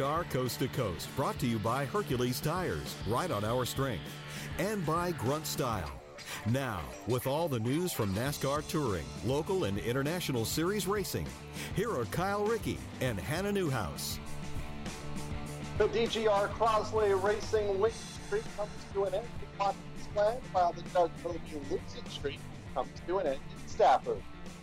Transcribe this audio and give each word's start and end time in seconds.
NASCAR 0.00 0.30
Coast 0.30 0.58
to 0.60 0.68
Coast, 0.68 1.14
brought 1.14 1.38
to 1.40 1.46
you 1.46 1.58
by 1.58 1.84
Hercules 1.84 2.40
Tires, 2.40 2.96
right 3.06 3.30
on 3.30 3.44
our 3.44 3.66
strength, 3.66 4.02
and 4.58 4.84
by 4.86 5.12
Grunt 5.12 5.46
Style. 5.46 5.90
Now, 6.46 6.80
with 7.06 7.26
all 7.26 7.48
the 7.48 7.60
news 7.60 7.92
from 7.92 8.14
NASCAR 8.14 8.66
touring, 8.66 9.04
local 9.26 9.64
and 9.64 9.76
international 9.76 10.46
series 10.46 10.86
racing, 10.86 11.26
here 11.76 11.90
are 11.90 12.06
Kyle 12.06 12.46
Rickey 12.46 12.78
and 13.02 13.20
Hannah 13.20 13.52
Newhouse. 13.52 14.18
The 15.76 15.88
DGR 15.88 16.48
Crosley 16.48 17.22
Racing 17.22 17.78
winning 17.78 17.98
Street 18.26 18.44
comes 18.56 18.70
to 18.94 19.04
an 19.04 19.14
end 19.16 19.24
in 19.24 19.58
Watkins 19.58 20.08
Glen, 20.14 20.38
while 20.52 20.72
the 20.72 20.82
Doug 20.94 21.10
losing 21.24 22.08
streak 22.08 22.38
comes 22.74 22.88
to 23.06 23.18
an 23.18 23.26
end 23.26 23.34
in 23.36 23.68
Stafford. 23.68 24.22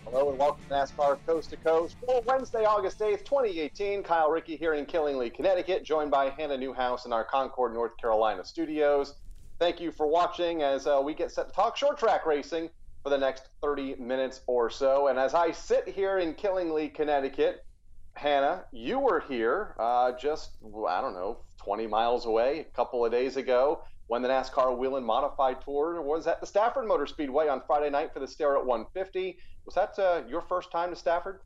Hello 0.09 0.29
and 0.29 0.39
welcome 0.39 0.63
to 0.69 0.73
NASCAR 0.73 1.17
Coast 1.25 1.49
to 1.49 1.57
Coast 1.57 1.97
for 2.05 2.21
Wednesday, 2.21 2.63
August 2.63 2.99
8th, 2.99 3.25
2018. 3.25 4.03
Kyle 4.03 4.31
Rickey 4.31 4.55
here 4.55 4.73
in 4.73 4.85
Killingly, 4.85 5.29
Connecticut, 5.29 5.83
joined 5.83 6.11
by 6.11 6.29
Hannah 6.29 6.57
Newhouse 6.57 7.05
in 7.05 7.11
our 7.11 7.25
Concord, 7.25 7.73
North 7.73 7.97
Carolina 7.97 8.45
studios. 8.45 9.15
Thank 9.59 9.81
you 9.81 9.91
for 9.91 10.07
watching 10.07 10.63
as 10.63 10.87
uh, 10.87 11.01
we 11.03 11.13
get 11.13 11.29
set 11.29 11.49
to 11.49 11.53
talk 11.53 11.75
short 11.75 11.99
track 11.99 12.25
racing 12.25 12.69
for 13.03 13.09
the 13.09 13.17
next 13.17 13.49
30 13.61 13.95
minutes 13.95 14.39
or 14.47 14.69
so. 14.69 15.07
And 15.07 15.19
as 15.19 15.33
I 15.33 15.51
sit 15.51 15.89
here 15.89 16.19
in 16.19 16.35
Killingly, 16.35 16.87
Connecticut, 16.87 17.65
Hannah, 18.13 18.63
you 18.71 18.99
were 18.99 19.19
here 19.27 19.75
uh, 19.77 20.13
just, 20.13 20.51
I 20.87 21.01
don't 21.01 21.15
know, 21.15 21.39
20 21.57 21.85
miles 21.85 22.25
away 22.25 22.61
a 22.61 22.75
couple 22.75 23.03
of 23.03 23.11
days 23.11 23.35
ago 23.35 23.83
when 24.07 24.21
the 24.21 24.29
NASCAR 24.29 24.77
Whelen 24.77 25.03
Modified 25.03 25.59
Tour 25.61 26.01
was 26.01 26.27
at 26.27 26.39
the 26.39 26.47
Stafford 26.47 26.87
Motor 26.87 27.05
Speedway 27.07 27.49
on 27.49 27.61
Friday 27.67 27.89
night 27.89 28.13
for 28.13 28.21
the 28.21 28.27
Starrett 28.27 28.65
150. 28.65 29.37
Was 29.67 29.75
that 29.75 29.99
uh, 29.99 30.21
your 30.29 30.41
first 30.41 30.71
time 30.71 30.89
to 30.91 30.95
Stafford? 30.95 31.41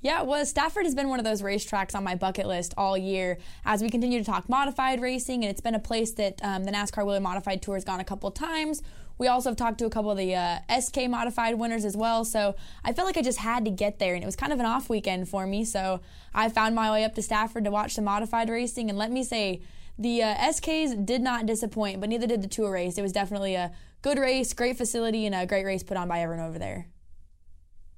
Yeah, 0.00 0.22
was. 0.22 0.50
Stafford 0.50 0.86
has 0.86 0.94
been 0.94 1.08
one 1.08 1.20
of 1.20 1.24
those 1.24 1.40
racetracks 1.40 1.94
on 1.94 2.02
my 2.02 2.16
bucket 2.16 2.46
list 2.46 2.74
all 2.76 2.98
year 2.98 3.38
as 3.64 3.80
we 3.80 3.88
continue 3.90 4.18
to 4.18 4.24
talk 4.24 4.48
modified 4.48 5.00
racing, 5.00 5.44
and 5.44 5.50
it's 5.50 5.60
been 5.60 5.76
a 5.76 5.80
place 5.80 6.10
that 6.12 6.40
um, 6.42 6.64
the 6.64 6.72
NASCAR 6.72 7.06
Whelen 7.06 7.22
Modified 7.22 7.62
Tour 7.62 7.76
has 7.76 7.84
gone 7.84 8.00
a 8.00 8.04
couple 8.04 8.28
times. 8.32 8.82
We 9.18 9.28
also 9.28 9.50
have 9.50 9.56
talked 9.56 9.78
to 9.78 9.84
a 9.84 9.90
couple 9.90 10.10
of 10.10 10.16
the 10.16 10.34
uh, 10.34 10.58
SK 10.80 11.08
modified 11.08 11.56
winners 11.56 11.84
as 11.84 11.96
well, 11.96 12.24
so 12.24 12.56
I 12.82 12.92
felt 12.92 13.06
like 13.06 13.18
I 13.18 13.22
just 13.22 13.38
had 13.38 13.64
to 13.66 13.70
get 13.70 14.00
there, 14.00 14.14
and 14.14 14.22
it 14.24 14.26
was 14.26 14.36
kind 14.36 14.52
of 14.52 14.58
an 14.58 14.66
off 14.66 14.88
weekend 14.88 15.28
for 15.28 15.46
me. 15.46 15.64
So 15.64 16.00
I 16.34 16.48
found 16.48 16.74
my 16.74 16.90
way 16.90 17.04
up 17.04 17.14
to 17.14 17.22
Stafford 17.22 17.64
to 17.64 17.70
watch 17.70 17.94
the 17.94 18.02
modified 18.02 18.48
racing, 18.48 18.88
and 18.88 18.98
let 18.98 19.12
me 19.12 19.22
say, 19.22 19.60
the 19.96 20.22
uh, 20.22 20.34
SKs 20.34 21.04
did 21.04 21.20
not 21.20 21.44
disappoint, 21.46 22.00
but 22.00 22.08
neither 22.08 22.26
did 22.26 22.42
the 22.42 22.48
tour 22.48 22.72
race. 22.72 22.96
It 22.96 23.02
was 23.02 23.12
definitely 23.12 23.54
a 23.54 23.70
good 24.00 24.18
race, 24.18 24.54
great 24.54 24.78
facility, 24.78 25.26
and 25.26 25.34
a 25.34 25.44
great 25.44 25.66
race 25.66 25.82
put 25.82 25.98
on 25.98 26.08
by 26.08 26.20
everyone 26.20 26.46
over 26.46 26.58
there. 26.58 26.88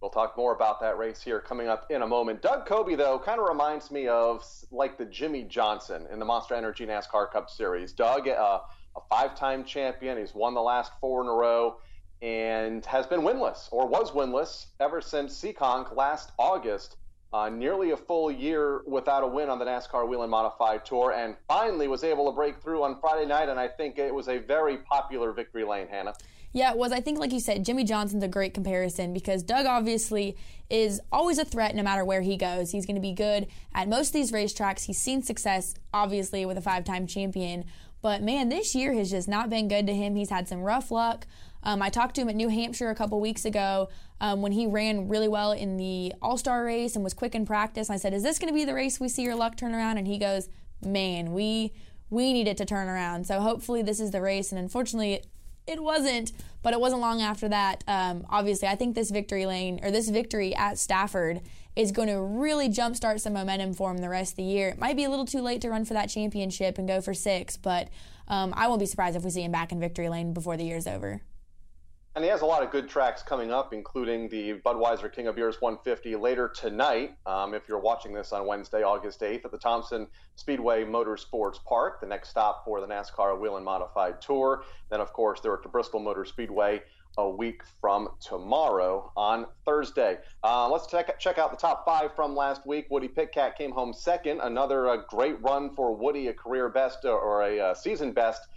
We'll 0.03 0.11
talk 0.11 0.37
more 0.37 0.53
about 0.53 0.81
that 0.81 0.99
race 0.99 1.23
here 1.23 1.41
coming 1.41 1.69
up 1.69 1.87
in 1.89 2.03
a 2.03 2.07
moment. 2.09 2.43
Doug 2.43 2.67
Coby, 2.67 2.97
though, 2.97 3.21
kind 3.21 3.39
of 3.39 3.47
reminds 3.47 3.93
me 3.93 4.09
of 4.09 4.45
like 4.73 4.99
the 4.99 5.05
Jimmie 5.05 5.45
Johnson 5.45 6.09
in 6.13 6.19
the 6.19 6.25
Monster 6.25 6.57
Energy 6.57 6.85
NASCAR 6.85 7.31
Cup 7.31 7.49
Series. 7.49 7.93
Doug, 7.93 8.27
uh, 8.27 8.59
a 8.97 9.01
five 9.09 9.37
time 9.37 9.65
champion, 9.65 10.19
he's 10.19 10.35
won 10.35 10.55
the 10.55 10.61
last 10.61 10.91
four 11.01 11.23
in 11.23 11.29
a 11.29 11.33
row 11.33 11.77
and 12.21 12.85
has 12.85 13.07
been 13.07 13.21
winless 13.21 13.69
or 13.71 13.87
was 13.87 14.11
winless 14.11 14.67
ever 14.81 15.01
since 15.01 15.41
Seekonk 15.41 15.95
last 15.95 16.33
August. 16.37 16.97
Uh, 17.33 17.49
nearly 17.49 17.93
a 17.93 17.97
full 17.97 18.31
year 18.31 18.83
without 18.87 19.23
a 19.23 19.27
win 19.27 19.49
on 19.49 19.61
the 19.61 19.65
NASCAR 19.65 20.07
Whelen 20.07 20.29
Modified 20.29 20.85
Tour, 20.85 21.13
and 21.13 21.35
finally 21.49 21.89
was 21.89 22.05
able 22.05 22.27
to 22.27 22.33
break 22.33 22.61
through 22.61 22.83
on 22.83 23.01
Friday 23.01 23.25
night. 23.25 23.49
And 23.49 23.59
I 23.59 23.69
think 23.69 23.99
it 23.99 24.13
was 24.13 24.29
a 24.29 24.39
very 24.39 24.79
popular 24.79 25.33
victory 25.33 25.65
lane, 25.65 25.87
Hannah. 25.89 26.13
Yeah, 26.53 26.71
it 26.71 26.77
was. 26.77 26.93
I 26.93 27.01
think, 27.01 27.19
like 27.19 27.33
you 27.33 27.41
said, 27.41 27.65
Jimmie 27.65 27.85
Johnson's 27.85 28.23
a 28.23 28.29
great 28.29 28.53
comparison 28.53 29.15
because 29.15 29.43
Doug 29.43 29.65
obviously 29.65 30.37
is 30.69 31.01
always 31.11 31.39
a 31.39 31.45
threat 31.45 31.75
no 31.75 31.83
matter 31.83 32.05
where 32.05 32.21
he 32.21 32.37
goes. 32.37 32.73
He's 32.73 32.85
going 32.85 32.97
to 32.97 33.01
be 33.01 33.13
good 33.13 33.47
at 33.75 33.89
most 33.89 34.09
of 34.09 34.13
these 34.13 34.33
racetracks. 34.33 34.85
He's 34.85 34.99
seen 34.99 35.23
success, 35.23 35.75
obviously, 35.95 36.45
with 36.45 36.59
a 36.59 36.63
five 36.63 36.85
time 36.85 37.07
champion. 37.07 37.65
But 38.03 38.21
man, 38.21 38.49
this 38.49 38.75
year 38.75 38.93
has 38.95 39.11
just 39.11 39.29
not 39.29 39.49
been 39.49 39.69
good 39.69 39.87
to 39.87 39.95
him. 39.95 40.15
He's 40.15 40.31
had 40.31 40.49
some 40.49 40.61
rough 40.61 40.91
luck. 40.91 41.27
Um, 41.63 41.81
I 41.81 41.89
talked 41.89 42.17
to 42.17 42.21
him 42.21 42.29
at 42.29 42.35
New 42.35 42.49
Hampshire 42.49 42.91
a 42.91 42.95
couple 42.95 43.21
weeks 43.21 43.45
ago 43.45 43.89
um, 44.21 44.43
when 44.43 44.53
he 44.53 44.67
ran 44.67 45.09
really 45.09 45.29
well 45.29 45.53
in 45.53 45.77
the 45.77 46.13
All 46.21 46.37
Star 46.37 46.65
race 46.65 46.97
and 46.97 47.05
was 47.05 47.15
quick 47.15 47.35
in 47.35 47.47
practice. 47.47 47.89
I 47.89 47.97
said, 47.97 48.13
"Is 48.13 48.25
this 48.25 48.39
going 48.39 48.49
to 48.49 48.55
be 48.55 48.65
the 48.65 48.75
race 48.75 48.99
we 48.99 49.09
see 49.09 49.23
your 49.23 49.37
luck 49.37 49.57
turn 49.57 49.75
around?" 49.75 49.99
And 49.99 50.07
he 50.07 50.19
goes, 50.19 50.49
"Man, 50.85 51.33
we 51.33 51.73
we 52.11 52.33
need 52.33 52.49
it 52.49 52.57
to 52.59 52.65
turn 52.65 52.89
around. 52.89 53.27
So 53.27 53.41
hopefully 53.41 53.83
this 53.83 54.01
is 54.01 54.11
the 54.11 54.21
race." 54.21 54.51
And 54.51 54.59
unfortunately, 54.59 55.23
it 55.67 55.83
wasn't, 55.83 56.33
but 56.63 56.73
it 56.73 56.81
wasn't 56.81 57.01
long 57.01 57.21
after 57.21 57.49
that. 57.49 57.85
Um, 57.87 58.27
obviously, 58.29 58.69
I 58.69 58.75
think 58.75 58.95
this 58.95 59.11
victory 59.11 59.47
lane 59.47 59.81
or 59.83 59.91
this 59.91 60.09
victory 60.09 60.55
at 60.55 60.79
Stafford 60.79 61.41
is 61.75 61.93
going 61.93 62.09
to 62.09 62.21
really 62.21 62.69
jumpstart 62.69 63.21
some 63.21 63.33
momentum 63.33 63.73
for 63.75 63.91
him 63.91 63.99
the 63.99 64.09
rest 64.09 64.33
of 64.33 64.37
the 64.37 64.43
year. 64.43 64.71
It 64.71 64.79
might 64.79 64.97
be 64.97 65.05
a 65.05 65.11
little 65.11 65.25
too 65.25 65.41
late 65.41 65.61
to 65.63 65.71
run 65.71 65.85
for 65.85 65.95
that 65.95 66.09
championship 66.11 66.79
and 66.79 66.87
go 66.87 67.01
for 67.01 67.15
six, 67.15 67.57
but 67.57 67.89
um, 68.29 68.53
I 68.57 68.69
won't 68.69 68.81
be 68.81 68.87
surprised 68.87 69.17
if 69.17 69.25
we 69.25 69.31
see 69.31 69.43
him 69.43 69.53
back 69.53 69.73
in 69.73 69.81
victory 69.81 70.09
lane 70.09 70.33
before 70.33 70.57
the 70.57 70.65
year's 70.65 70.87
over. 70.87 71.23
And 72.15 72.23
he 72.23 72.31
has 72.31 72.43
a 72.43 72.47
lot 72.47 72.63
of 72.63 72.71
good 72.71 72.91
tracks 72.91 73.23
coming 73.23 73.51
up, 73.51 73.73
including 73.73 74.29
the 74.29 74.55
Budweiser 74.67 75.11
King 75.11 75.29
of 75.29 75.35
Beers 75.35 75.63
150 75.63 76.15
later 76.17 76.47
tonight. 76.47 77.17
Um, 77.25 77.55
if 77.55 77.67
you're 77.67 77.79
watching 77.79 78.13
this 78.13 78.33
on 78.33 78.47
Wednesday, 78.47 78.83
August 78.83 79.23
8th, 79.23 79.47
at 79.47 79.51
the 79.51 79.57
Thompson 79.57 80.07
Speedway 80.37 80.85
Motorsports 80.85 81.65
Park, 81.65 82.03
the 82.03 82.07
next 82.07 82.29
stop 82.29 82.67
for 82.67 82.83
the 82.83 82.87
NASCAR 82.87 83.41
Whelen 83.41 83.65
Modified 83.65 84.21
Tour. 84.21 84.65
Then, 84.91 85.01
of 85.01 85.15
course, 85.15 85.41
they're 85.41 85.55
at 85.55 85.63
the 85.63 85.71
Bristol 85.71 86.01
Motor 86.01 86.27
Speedway 86.27 86.83
a 87.17 87.29
week 87.29 87.63
from 87.81 88.11
tomorrow 88.21 89.11
on 89.17 89.47
Thursday. 89.65 90.19
Uh, 90.45 90.69
let's 90.69 90.87
check, 90.87 91.19
check 91.19 91.39
out 91.39 91.51
the 91.51 91.57
top 91.57 91.85
five 91.87 92.15
from 92.15 92.37
last 92.37 92.67
week. 92.67 92.87
Woody 92.91 93.09
Pitkat 93.09 93.57
came 93.57 93.71
home 93.71 93.95
second. 93.95 94.41
Another 94.43 94.89
uh, 94.89 94.99
great 95.09 95.41
run 95.41 95.75
for 95.75 95.95
Woody, 95.95 96.29
a 96.29 96.35
career 96.35 96.69
best 96.69 97.07
or 97.07 97.43
a 97.43 97.59
uh, 97.59 97.75
season 97.75 98.13
best 98.13 98.49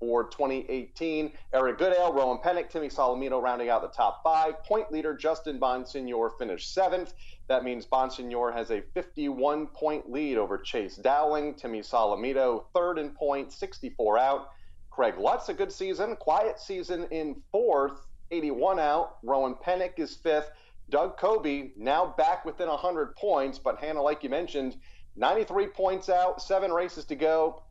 for 0.00 0.24
2018. 0.24 1.30
Eric 1.52 1.78
Goodale, 1.78 2.12
Rowan 2.12 2.38
Pennink, 2.38 2.70
Timmy 2.70 2.88
Solomito 2.88 3.40
rounding 3.40 3.68
out 3.68 3.82
the 3.82 3.96
top 3.96 4.22
five. 4.24 4.64
Point 4.64 4.90
leader 4.90 5.14
Justin 5.14 5.60
Bonsignore 5.60 6.30
finished 6.38 6.74
seventh. 6.74 7.12
That 7.48 7.62
means 7.62 7.86
Bonsignore 7.86 8.52
has 8.52 8.70
a 8.70 8.80
51 8.94 9.68
point 9.68 10.10
lead 10.10 10.38
over 10.38 10.58
Chase 10.58 10.96
Dowling. 10.96 11.54
Timmy 11.54 11.80
Solomito 11.80 12.64
third 12.74 12.98
in 12.98 13.10
points, 13.10 13.54
64 13.56 14.18
out. 14.18 14.48
Craig 14.90 15.14
Lutz, 15.18 15.48
a 15.48 15.54
good 15.54 15.70
season, 15.70 16.16
quiet 16.16 16.58
season 16.58 17.06
in 17.10 17.36
fourth, 17.52 18.06
81 18.32 18.80
out. 18.80 19.18
Rowan 19.22 19.54
Pennink 19.54 19.98
is 19.98 20.16
fifth. 20.16 20.50
Doug 20.90 21.18
Coby 21.18 21.70
now 21.76 22.14
back 22.18 22.44
within 22.44 22.68
100 22.68 23.14
points, 23.14 23.58
but 23.58 23.78
Hannah, 23.78 24.02
like 24.02 24.24
you 24.24 24.30
mentioned, 24.30 24.76
93 25.16 25.68
points 25.68 26.08
out, 26.08 26.42
seven 26.42 26.72
races 26.72 27.04
to 27.06 27.14
go. 27.14 27.62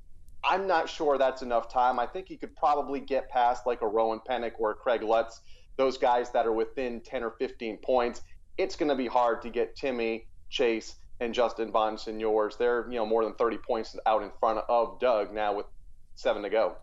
I'm 0.44 0.68
not 0.68 0.90
sure 0.90 1.18
that's 1.18 1.42
enough 1.42 1.72
time. 1.72 2.00
I 2.00 2.06
think 2.06 2.28
he 2.28 2.38
could 2.38 2.56
probably 2.56 3.00
get 3.00 3.30
past 3.30 3.66
like 3.66 3.82
a 3.82 3.88
Rowan 3.88 4.20
Pennink 4.20 4.54
or 4.58 4.72
a 4.72 4.76
Craig 4.76 5.04
Lutz, 5.04 5.42
those 5.76 5.98
guys 5.98 6.32
that 6.32 6.46
are 6.46 6.54
within 6.54 7.02
10 7.02 7.24
or 7.24 7.32
15 7.32 7.78
points. 7.78 8.22
It's 8.58 8.76
going 8.76 8.90
to 8.90 8.96
be 8.96 9.08
hard 9.08 9.42
to 9.42 9.50
get 9.50 9.76
Timmy, 9.76 10.28
Chase, 10.50 10.96
and 11.20 11.34
Justin 11.34 11.72
Bonsignores. 11.72 12.58
They're 12.58 12.86
you 12.90 12.98
know 12.98 13.06
more 13.06 13.24
than 13.24 13.34
30 13.34 13.58
points 13.58 13.96
out 14.06 14.24
in 14.24 14.32
front 14.40 14.60
of 14.70 15.00
Doug 15.00 15.34
now 15.34 15.54
with 15.54 15.66
seven 16.16 16.44
to 16.44 16.50
go. 16.50 16.76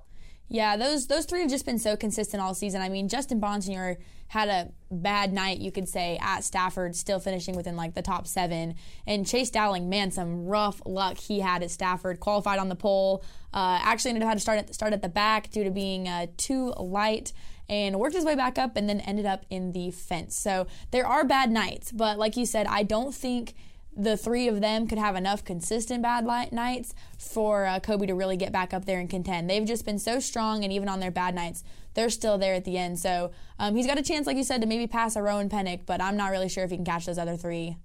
Yeah, 0.49 0.77
those 0.77 1.07
those 1.07 1.25
three 1.25 1.41
have 1.41 1.51
just 1.51 1.67
been 1.67 1.79
so 1.79 1.97
consistent 1.97 2.43
all 2.43 2.55
season. 2.55 2.81
I 2.81 2.89
mean, 2.89 3.09
Justin 3.09 3.41
Bonsignore 3.41 3.97
had 4.29 4.49
a 4.49 4.73
bad 4.91 5.33
night, 5.33 5.59
you 5.59 5.71
could 5.71 5.89
say, 5.89 6.19
at 6.21 6.45
Stafford, 6.45 6.97
still 6.97 7.19
finishing 7.19 7.57
within 7.57 7.77
like 7.77 7.95
the 7.95 8.03
top 8.03 8.27
seven. 8.27 8.75
And 9.07 9.27
Chase 9.27 9.51
Dowling, 9.51 9.89
man, 9.89 10.11
some 10.11 10.47
rough 10.47 10.81
luck 10.85 11.19
he 11.19 11.41
had 11.41 11.63
at 11.63 11.71
Stafford. 11.71 12.21
Qualified 12.21 12.59
on 12.59 12.69
the 12.69 12.77
pole, 12.77 13.25
uh, 13.55 13.79
actually 13.83 14.11
ended 14.11 14.23
up 14.23 14.29
having 14.29 14.39
to 14.39 14.43
start 14.43 14.59
at 14.59 14.75
start 14.75 14.93
at 14.93 15.03
the 15.03 15.09
back 15.09 15.51
due 15.51 15.65
to 15.65 15.71
being 15.71 16.09
uh, 16.09 16.27
too 16.37 16.73
light. 16.79 17.33
And 17.69 17.99
worked 17.99 18.15
his 18.15 18.25
way 18.25 18.37
back 18.37 18.59
up, 18.59 18.77
and 18.77 18.89
then 18.89 19.01
ended 19.01 19.27
up 19.27 19.45
in 19.51 19.73
the 19.73 19.91
fence. 19.91 20.37
So 20.37 20.69
there 20.93 21.05
are 21.05 21.25
bad 21.25 21.51
nights, 21.51 21.91
but 21.91 22.17
like 22.17 22.37
you 22.37 22.47
said, 22.47 22.69
I 22.69 22.85
don't 22.85 23.13
think 23.13 23.55
the 23.97 24.17
three 24.17 24.47
of 24.47 24.61
them 24.61 24.87
could 24.87 24.99
have 24.99 25.17
enough 25.17 25.43
consistent 25.43 26.03
bad 26.03 26.25
nights 26.53 26.95
for 27.19 27.65
uh, 27.65 27.81
Coby 27.81 28.07
to 28.07 28.15
really 28.15 28.37
get 28.37 28.53
back 28.53 28.73
up 28.73 28.85
there 28.85 29.01
and 29.01 29.11
contend. 29.11 29.51
They've 29.51 29.65
just 29.65 29.85
been 29.85 29.99
so 29.99 30.21
strong, 30.21 30.63
and 30.63 30.73
even 30.73 30.89
on 30.89 31.01
their 31.01 31.11
bad 31.11 31.35
nights, 31.35 31.65
they're 31.97 32.11
still 32.11 32.39
there 32.39 32.55
at 32.55 32.65
the 32.65 32.79
end. 32.79 33.01
So 33.01 33.33
um, 33.59 33.75
he's 33.75 33.87
got 33.87 33.99
a 33.99 34.03
chance, 34.03 34.29
like 34.29 34.37
you 34.37 34.45
said, 34.45 34.61
to 34.61 34.67
maybe 34.69 34.87
pass 34.87 35.17
a 35.17 35.23
Rowan 35.23 35.49
Pennink, 35.49 35.87
but 35.87 36.01
I'm 36.01 36.17
not 36.17 36.31
really 36.31 36.49
sure 36.49 36.63
if 36.63 36.71
he 36.71 36.77
can 36.77 36.85
catch 36.85 37.07
those 37.07 37.19
other 37.19 37.37
three. 37.37 37.77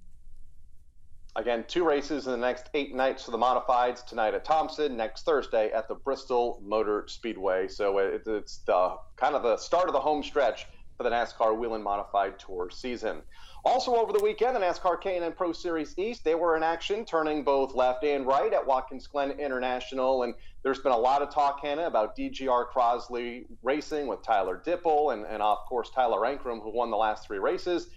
Again, 1.37 1.63
two 1.67 1.85
races 1.85 2.25
in 2.25 2.33
the 2.33 2.37
next 2.37 2.69
eight 2.73 2.93
nights 2.93 3.23
for 3.23 3.31
the 3.31 3.37
modifieds. 3.37 4.05
Tonight 4.05 4.33
at 4.33 4.43
Thompson, 4.43 4.97
next 4.97 5.23
Thursday 5.23 5.71
at 5.71 5.87
the 5.87 5.95
Bristol 5.95 6.61
Motor 6.61 7.05
Speedway. 7.07 7.69
So 7.69 7.99
it's 7.99 8.57
the 8.57 8.97
kind 9.15 9.33
of 9.33 9.41
the 9.41 9.55
start 9.55 9.87
of 9.87 9.93
the 9.93 9.99
home 9.99 10.21
stretch 10.21 10.67
for 10.97 11.03
the 11.03 11.09
NASCAR 11.09 11.57
Whelen 11.57 11.81
Modified 11.81 12.37
Tour 12.37 12.69
season. 12.69 13.21
Also 13.63 13.95
over 13.95 14.11
the 14.11 14.23
weekend, 14.23 14.55
the 14.55 14.59
NASCAR 14.59 14.99
K&N 14.99 15.33
Pro 15.33 15.51
Series 15.51 15.93
East, 15.97 16.23
they 16.23 16.33
were 16.33 16.57
in 16.57 16.63
action, 16.63 17.05
turning 17.05 17.43
both 17.43 17.75
left 17.75 18.03
and 18.03 18.25
right 18.25 18.51
at 18.53 18.65
Watkins 18.65 19.05
Glen 19.05 19.31
International. 19.31 20.23
And 20.23 20.33
there's 20.63 20.79
been 20.79 20.91
a 20.91 20.97
lot 20.97 21.21
of 21.21 21.31
talk, 21.31 21.59
Hannah, 21.61 21.85
about 21.85 22.17
DGR 22.17 22.65
Crosley 22.73 23.45
racing 23.61 24.07
with 24.07 24.23
Tyler 24.23 24.61
Dippel 24.65 25.13
and, 25.13 25.25
and 25.25 25.43
of 25.43 25.59
course, 25.69 25.91
Tyler 25.91 26.21
Ankrum, 26.21 26.61
who 26.63 26.71
won 26.71 26.89
the 26.89 26.97
last 26.97 27.27
three 27.27 27.37
races. 27.37 27.89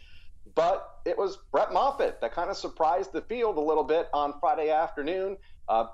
But 0.55 0.87
it 1.07 1.17
was 1.17 1.39
Brett 1.51 1.73
Moffitt 1.73 2.21
that 2.21 2.33
kind 2.33 2.51
of 2.51 2.57
surprised 2.59 3.13
the 3.13 3.23
field 3.23 3.57
a 3.57 3.61
little 3.61 3.85
bit 3.85 4.09
on 4.13 4.35
Friday 4.41 4.71
afternoon. 4.71 5.39
Uh, 5.67 5.87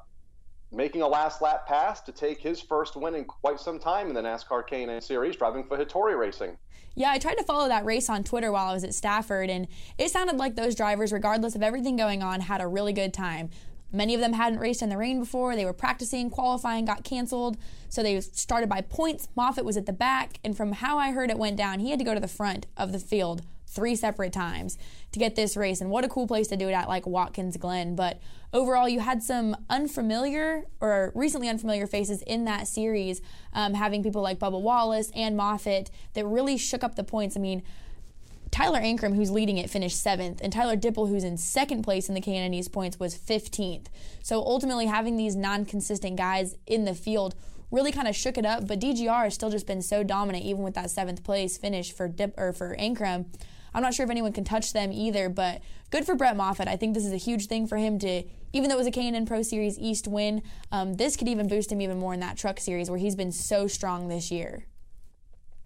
making 0.73 1.03
a 1.03 1.09
last 1.09 1.43
lap 1.43 1.67
pass 1.67 2.01
to 2.03 2.13
take 2.13 2.41
his 2.41 2.61
first 2.61 2.97
win 2.97 3.15
in 3.15 3.25
quite 3.25 3.61
some 3.61 3.79
time 3.79 4.09
in 4.09 4.15
the 4.15 4.23
NASCAR 4.23 4.67
K&N 4.67 5.01
Series, 5.01 5.37
driving 5.37 5.65
for 5.65 5.77
Hattori 5.77 6.19
Racing. 6.19 6.57
Yeah, 6.95 7.11
I 7.11 7.19
tried 7.19 7.37
to 7.37 7.45
follow 7.45 7.69
that 7.69 7.85
race 7.85 8.09
on 8.11 8.25
Twitter 8.25 8.51
while 8.51 8.71
I 8.71 8.73
was 8.75 8.85
at 8.85 8.95
Stafford, 8.95 9.49
and 9.51 9.69
it 9.99 10.11
sounded 10.11 10.37
like 10.37 10.57
those 10.57 10.75
drivers, 10.75 11.13
regardless 11.13 11.55
of 11.55 11.63
everything 11.63 11.97
going 11.97 12.23
on, 12.23 12.43
had 12.43 12.61
a 12.61 12.67
really 12.67 12.93
good 12.93 13.15
time. 13.15 13.51
Many 13.93 14.15
of 14.15 14.21
them 14.21 14.35
hadn't 14.35 14.61
raced 14.61 14.83
in 14.83 14.89
the 14.89 14.97
rain 14.97 15.19
before. 15.19 15.57
They 15.57 15.65
were 15.65 15.73
practicing, 15.73 16.31
qualifying 16.31 16.85
got 16.85 17.03
canceled. 17.03 17.57
So 17.89 18.03
they 18.03 18.21
started 18.21 18.69
by 18.69 18.83
points. 18.83 19.29
Moffitt 19.35 19.65
was 19.65 19.77
at 19.77 19.87
the 19.87 19.93
back. 19.93 20.39
And 20.45 20.57
from 20.57 20.73
how 20.73 20.99
I 20.99 21.11
heard 21.11 21.29
it 21.29 21.39
went 21.39 21.57
down, 21.57 21.81
he 21.81 21.91
had 21.91 21.99
to 21.99 22.05
go 22.05 22.15
to 22.15 22.21
the 22.21 22.29
front 22.29 22.67
of 22.77 22.93
the 22.93 23.01
field 23.01 23.43
three 23.71 23.95
separate 23.95 24.33
times 24.33 24.77
to 25.13 25.19
get 25.19 25.37
this 25.37 25.57
race. 25.57 25.81
And 25.81 25.91
what 25.91 26.05
a 26.05 26.09
cool 26.09 26.27
place 26.27 26.49
to 26.49 26.57
do 26.57 26.69
it 26.69 26.73
at, 26.73 26.89
like 26.89 27.07
Watkins 27.07 27.57
Glen. 27.57 27.95
But 27.95 28.21
overall, 28.53 28.89
you 28.89 29.01
had 29.01 29.23
some 29.23 29.57
unfamiliar 29.69 30.65
or 30.81 31.13
recently 31.15 31.49
unfamiliar 31.49 31.87
faces 31.87 32.23
in 32.23 32.45
that 32.45 32.67
series, 32.69 33.23
um, 33.53 33.75
having 33.75 34.03
people 34.03 34.23
like 34.23 34.39
Bubba 34.39 34.61
Wallace 34.61 35.11
and 35.15 35.37
Moffitt 35.37 35.91
that 36.15 36.27
really 36.27 36.57
shook 36.57 36.85
up 36.85 36.97
the 36.97 37.05
points. 37.05 37.37
I 37.37 37.41
mean, 37.41 37.63
Tyler 38.51 38.81
Ankrum, 38.81 39.15
who's 39.15 39.31
leading 39.31 39.59
it, 39.59 39.71
finished 39.71 40.01
seventh, 40.01 40.41
and 40.43 40.53
Tyler 40.53 40.77
Dippel, 40.77 41.09
who's 41.09 41.23
in 41.23 41.37
second 41.37 41.83
place 41.83 42.09
in 42.09 42.17
the 42.17 42.21
K&N 42.21 42.61
points, 42.73 42.99
was 42.99 43.17
15th. 43.17 43.87
So 44.23 44.41
ultimately, 44.41 44.87
having 44.87 45.17
these 45.17 45.37
non-consistent 45.37 46.17
guys 46.17 46.57
in 46.67 46.85
the 46.85 46.95
field 46.95 47.37
really 47.71 47.93
kind 47.93 48.09
of 48.09 48.17
shook 48.17 48.37
it 48.37 48.45
up. 48.45 48.67
But 48.67 48.81
DGR 48.81 49.25
has 49.25 49.35
still 49.35 49.51
just 49.51 49.67
been 49.67 49.83
so 49.83 50.03
dominant, 50.03 50.45
even 50.45 50.63
with 50.63 50.75
that 50.75 50.91
seventh 50.91 51.23
place 51.23 51.57
finish 51.59 51.93
for 51.93 52.09
Dip 52.09 52.35
or 52.37 52.53
for 52.53 52.77
Ankrum. 52.77 53.27
I'm 53.75 53.83
not 53.83 53.95
sure 53.95 54.05
if 54.05 54.11
anyone 54.11 54.33
can 54.33 54.45
touch 54.45 54.73
them 54.73 54.93
either, 54.93 55.29
but 55.29 55.61
good 55.91 56.05
for 56.05 56.15
Brett 56.15 56.37
Moffitt. 56.37 56.69
I 56.69 56.77
think 56.77 56.95
this 56.95 57.05
is 57.05 57.13
a 57.13 57.17
huge 57.17 57.47
thing 57.47 57.67
for 57.67 57.77
him 57.77 57.99
to, 58.01 58.23
even 58.53 58.69
though 58.69 58.77
it 58.77 58.79
was 58.79 58.87
a 58.87 58.91
K&N 58.91 59.27
Pro 59.27 59.43
Series 59.43 59.79
East 59.79 60.09
win, 60.09 60.43
um, 60.73 60.95
this 60.95 61.17
could 61.17 61.29
even 61.29 61.49
boost 61.49 61.71
him 61.71 61.81
even 61.81 61.99
more 61.99 62.15
in 62.15 62.21
that 62.21 62.37
truck 62.37 62.59
series 62.61 62.91
where 62.91 62.99
he's 62.99 63.17
been 63.17 63.33
so 63.33 63.67
strong 63.67 64.09
this 64.09 64.31
year. 64.31 64.67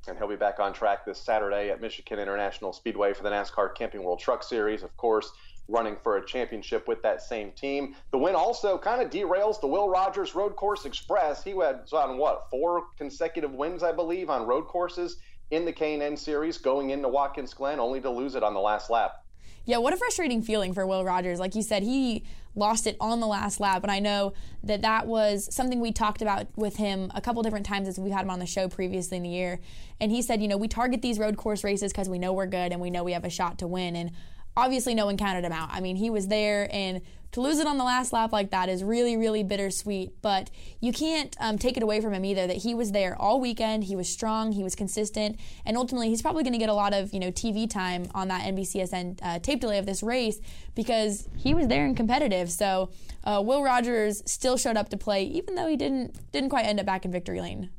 And 0.07 0.19
he'll 0.19 0.29
be 0.29 0.37
back 0.37 0.61
on 0.61 0.75
track 0.75 1.07
this 1.07 1.19
Saturday 1.19 1.71
at 1.71 1.81
Michigan 1.81 2.19
International 2.19 2.75
Speedway 2.75 3.15
for 3.15 3.23
the 3.23 3.31
NASCAR 3.31 3.75
Camping 3.75 4.03
World 4.03 4.21
Truck 4.21 4.43
Series. 4.43 4.83
Of 4.83 4.95
course, 4.99 5.33
running 5.69 5.97
for 6.03 6.19
a 6.19 6.27
championship 6.27 6.87
with 6.87 7.03
that 7.03 7.23
same 7.23 7.51
team. 7.53 7.95
The 8.11 8.19
win 8.19 8.35
also 8.35 8.77
kind 8.77 9.01
of 9.01 9.11
derails 9.11 9.61
the 9.61 9.67
Will 9.67 9.89
Rogers 9.89 10.35
Road 10.35 10.57
Course 10.57 10.85
Express. 10.85 11.43
He 11.43 11.53
had 11.53 11.81
on 11.93 12.19
what 12.19 12.49
four 12.51 12.85
consecutive 12.99 13.53
wins, 13.53 13.83
I 13.83 13.93
believe, 13.93 14.29
on 14.29 14.47
road 14.47 14.67
courses 14.67 15.17
in 15.51 15.65
the 15.65 15.73
K&N 15.73 16.17
series 16.17 16.59
going 16.59 16.91
into 16.91 17.09
Watkins 17.09 17.55
Glen, 17.55 17.81
only 17.81 18.01
to 18.01 18.11
lose 18.11 18.35
it 18.35 18.43
on 18.43 18.55
the 18.55 18.61
last 18.61 18.91
lap. 18.91 19.25
Yeah, 19.67 19.79
what 19.79 19.95
a 19.95 19.97
frustrating 19.97 20.43
feeling 20.43 20.75
for 20.75 20.87
Will 20.87 21.05
Rogers. 21.05 21.41
Like 21.41 21.55
you 21.55 21.63
said, 21.63 21.83
he 21.83 22.25
lost 22.55 22.87
it 22.87 22.97
on 23.01 23.21
the 23.21 23.27
last 23.27 23.61
lap, 23.61 23.83
and 23.83 23.91
I 23.91 23.99
know 23.99 24.35
that 24.63 24.83
that 24.83 25.07
was 25.07 25.53
something 25.53 25.81
we 25.81 25.91
talked 25.91 26.21
about 26.21 26.47
with 26.57 26.77
him 26.77 27.11
a 27.15 27.21
couple 27.21 27.43
different 27.43 27.65
times 27.65 27.89
as 27.89 27.99
we've 27.99 28.13
had 28.13 28.23
him 28.23 28.31
on 28.31 28.41
the 28.41 28.47
show 28.47 28.69
previously 28.69 29.17
in 29.17 29.23
the 29.23 29.31
year. 29.31 29.61
And 30.01 30.13
he 30.13 30.21
said, 30.21 30.43
you 30.43 30.49
know, 30.49 30.59
we 30.59 30.69
target 30.69 31.01
these 31.01 31.19
road 31.19 31.37
course 31.39 31.65
races 31.65 31.93
because 31.93 32.09
we 32.09 32.19
know 32.19 32.33
we're 32.33 32.47
good 32.47 32.73
and 32.73 32.81
we 32.81 32.91
know 32.91 33.03
we 33.03 33.13
have 33.13 33.25
a 33.25 33.31
shot 33.31 33.59
to 33.61 33.67
win. 33.67 33.97
And 33.97 34.13
obviously, 34.57 34.95
no 34.95 35.07
one 35.07 35.17
counted 35.17 35.45
him 35.45 35.53
out. 35.53 35.71
I 35.73 35.81
mean, 35.81 35.97
he 35.97 36.11
was 36.11 36.29
there, 36.29 36.69
and 36.73 37.01
to 37.35 37.41
lose 37.41 37.59
it 37.59 37.67
on 37.67 37.79
the 37.79 37.85
last 37.85 38.13
lap 38.13 38.33
like 38.33 38.51
that 38.53 38.69
is 38.69 38.85
really, 38.85 39.17
really 39.17 39.43
bittersweet. 39.43 40.23
But 40.23 40.51
you 40.81 40.93
can't 40.93 41.37
um, 41.41 41.59
take 41.59 41.77
it 41.77 41.83
away 41.83 42.01
from 42.01 42.15
him 42.15 42.25
either 42.25 42.47
that 42.47 42.59
he 42.59 42.75
was 42.75 42.93
there 42.93 43.21
all 43.21 43.41
weekend. 43.41 43.85
He 43.85 43.97
was 43.97 44.09
strong. 44.09 44.53
He 44.53 44.63
was 44.63 44.77
consistent, 44.77 45.41
and 45.67 45.77
ultimately, 45.77 46.09
he's 46.09 46.23
probably 46.23 46.45
going 46.45 46.53
to 46.53 46.61
get 46.61 46.69
a 46.69 46.75
lot 46.75 46.95
of 46.95 47.13
you 47.13 47.19
know 47.19 47.33
TV 47.33 47.69
time 47.69 48.07
on 48.15 48.29
that 48.29 48.43
NBCSN 48.43 49.19
uh, 49.21 49.39
tape 49.41 49.61
delay 49.61 49.79
of 49.79 49.87
this 49.87 50.03
race 50.03 50.41
because 50.77 51.29
he 51.37 51.55
was 51.55 51.67
there 51.67 51.85
and 51.85 51.97
competitive. 51.97 52.53
So 52.53 52.91
uh, 53.25 53.43
Will 53.45 53.65
Rogers 53.65 54.23
still 54.27 54.57
showed 54.57 54.77
up 54.77 54.89
to 54.91 54.97
play, 54.97 55.25
even 55.25 55.57
though 55.57 55.67
he 55.67 55.77
didn't 55.77 56.31
didn't 56.31 56.51
quite 56.51 56.67
end 56.67 56.79
up 56.79 56.87
back 56.87 57.05
in 57.05 57.11
victory 57.11 57.41
lane. 57.41 57.71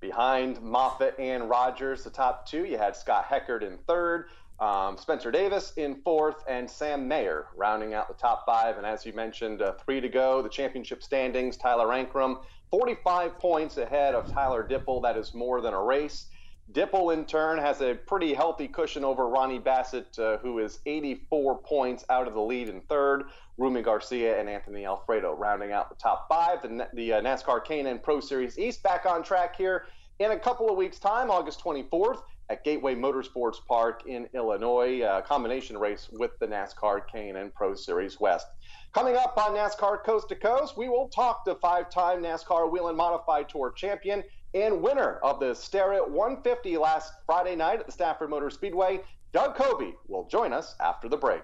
Behind 0.00 0.60
Moffitt 0.60 1.14
and 1.18 1.48
Rogers, 1.48 2.02
the 2.02 2.10
top 2.10 2.48
two, 2.48 2.64
you 2.64 2.76
had 2.76 2.96
Scott 2.96 3.26
Heckert 3.26 3.62
in 3.62 3.78
third. 3.86 4.30
Um, 4.62 4.96
Spencer 4.96 5.32
Davis 5.32 5.72
in 5.76 5.96
fourth, 5.96 6.44
and 6.46 6.70
Sam 6.70 7.08
Mayer 7.08 7.48
rounding 7.56 7.94
out 7.94 8.06
the 8.06 8.14
top 8.14 8.46
five. 8.46 8.76
And 8.76 8.86
as 8.86 9.04
you 9.04 9.12
mentioned, 9.12 9.60
uh, 9.60 9.72
three 9.72 10.00
to 10.00 10.08
go. 10.08 10.40
The 10.40 10.48
championship 10.48 11.02
standings: 11.02 11.56
Tyler 11.56 11.88
Ankrum, 11.88 12.44
45 12.70 13.40
points 13.40 13.76
ahead 13.76 14.14
of 14.14 14.30
Tyler 14.30 14.62
Dippel. 14.62 15.00
That 15.00 15.16
is 15.16 15.34
more 15.34 15.60
than 15.60 15.74
a 15.74 15.82
race. 15.82 16.26
Dippel, 16.70 17.10
in 17.10 17.24
turn, 17.24 17.58
has 17.58 17.80
a 17.80 17.96
pretty 18.06 18.34
healthy 18.34 18.68
cushion 18.68 19.02
over 19.04 19.26
Ronnie 19.26 19.58
Bassett, 19.58 20.16
uh, 20.20 20.38
who 20.38 20.60
is 20.60 20.78
84 20.86 21.58
points 21.58 22.04
out 22.08 22.28
of 22.28 22.34
the 22.34 22.40
lead 22.40 22.68
in 22.68 22.82
third. 22.82 23.24
Rumi 23.58 23.82
Garcia 23.82 24.38
and 24.38 24.48
Anthony 24.48 24.86
Alfredo 24.86 25.34
rounding 25.34 25.72
out 25.72 25.88
the 25.88 25.96
top 25.96 26.28
five. 26.28 26.62
The, 26.62 26.88
the 26.94 27.14
uh, 27.14 27.20
NASCAR 27.20 27.64
K&N 27.64 27.98
Pro 27.98 28.20
Series 28.20 28.56
East 28.60 28.84
back 28.84 29.06
on 29.06 29.24
track 29.24 29.56
here 29.56 29.86
in 30.20 30.30
a 30.30 30.38
couple 30.38 30.70
of 30.70 30.76
weeks' 30.76 31.00
time, 31.00 31.32
August 31.32 31.60
24th 31.64 32.22
at 32.48 32.64
Gateway 32.64 32.94
Motorsports 32.94 33.56
Park 33.66 34.02
in 34.06 34.28
Illinois, 34.34 35.02
a 35.02 35.22
combination 35.22 35.78
race 35.78 36.08
with 36.12 36.32
the 36.40 36.46
NASCAR 36.46 37.02
K&N 37.10 37.52
Pro 37.54 37.74
Series 37.74 38.20
West. 38.20 38.46
Coming 38.92 39.16
up 39.16 39.38
on 39.38 39.56
NASCAR 39.56 40.04
Coast 40.04 40.28
to 40.28 40.36
Coast, 40.36 40.76
we 40.76 40.88
will 40.88 41.08
talk 41.08 41.44
to 41.44 41.54
five-time 41.54 42.22
NASCAR 42.22 42.70
Whelen 42.70 42.96
Modified 42.96 43.48
Tour 43.48 43.72
champion 43.72 44.22
and 44.54 44.82
winner 44.82 45.18
of 45.22 45.40
the 45.40 45.54
Starrett 45.54 46.10
150 46.10 46.76
last 46.76 47.12
Friday 47.24 47.56
night 47.56 47.80
at 47.80 47.86
the 47.86 47.92
Stafford 47.92 48.28
Motor 48.28 48.50
Speedway, 48.50 49.00
Doug 49.32 49.56
Coby, 49.56 49.94
will 50.08 50.28
join 50.28 50.52
us 50.52 50.74
after 50.78 51.08
the 51.08 51.16
break. 51.16 51.42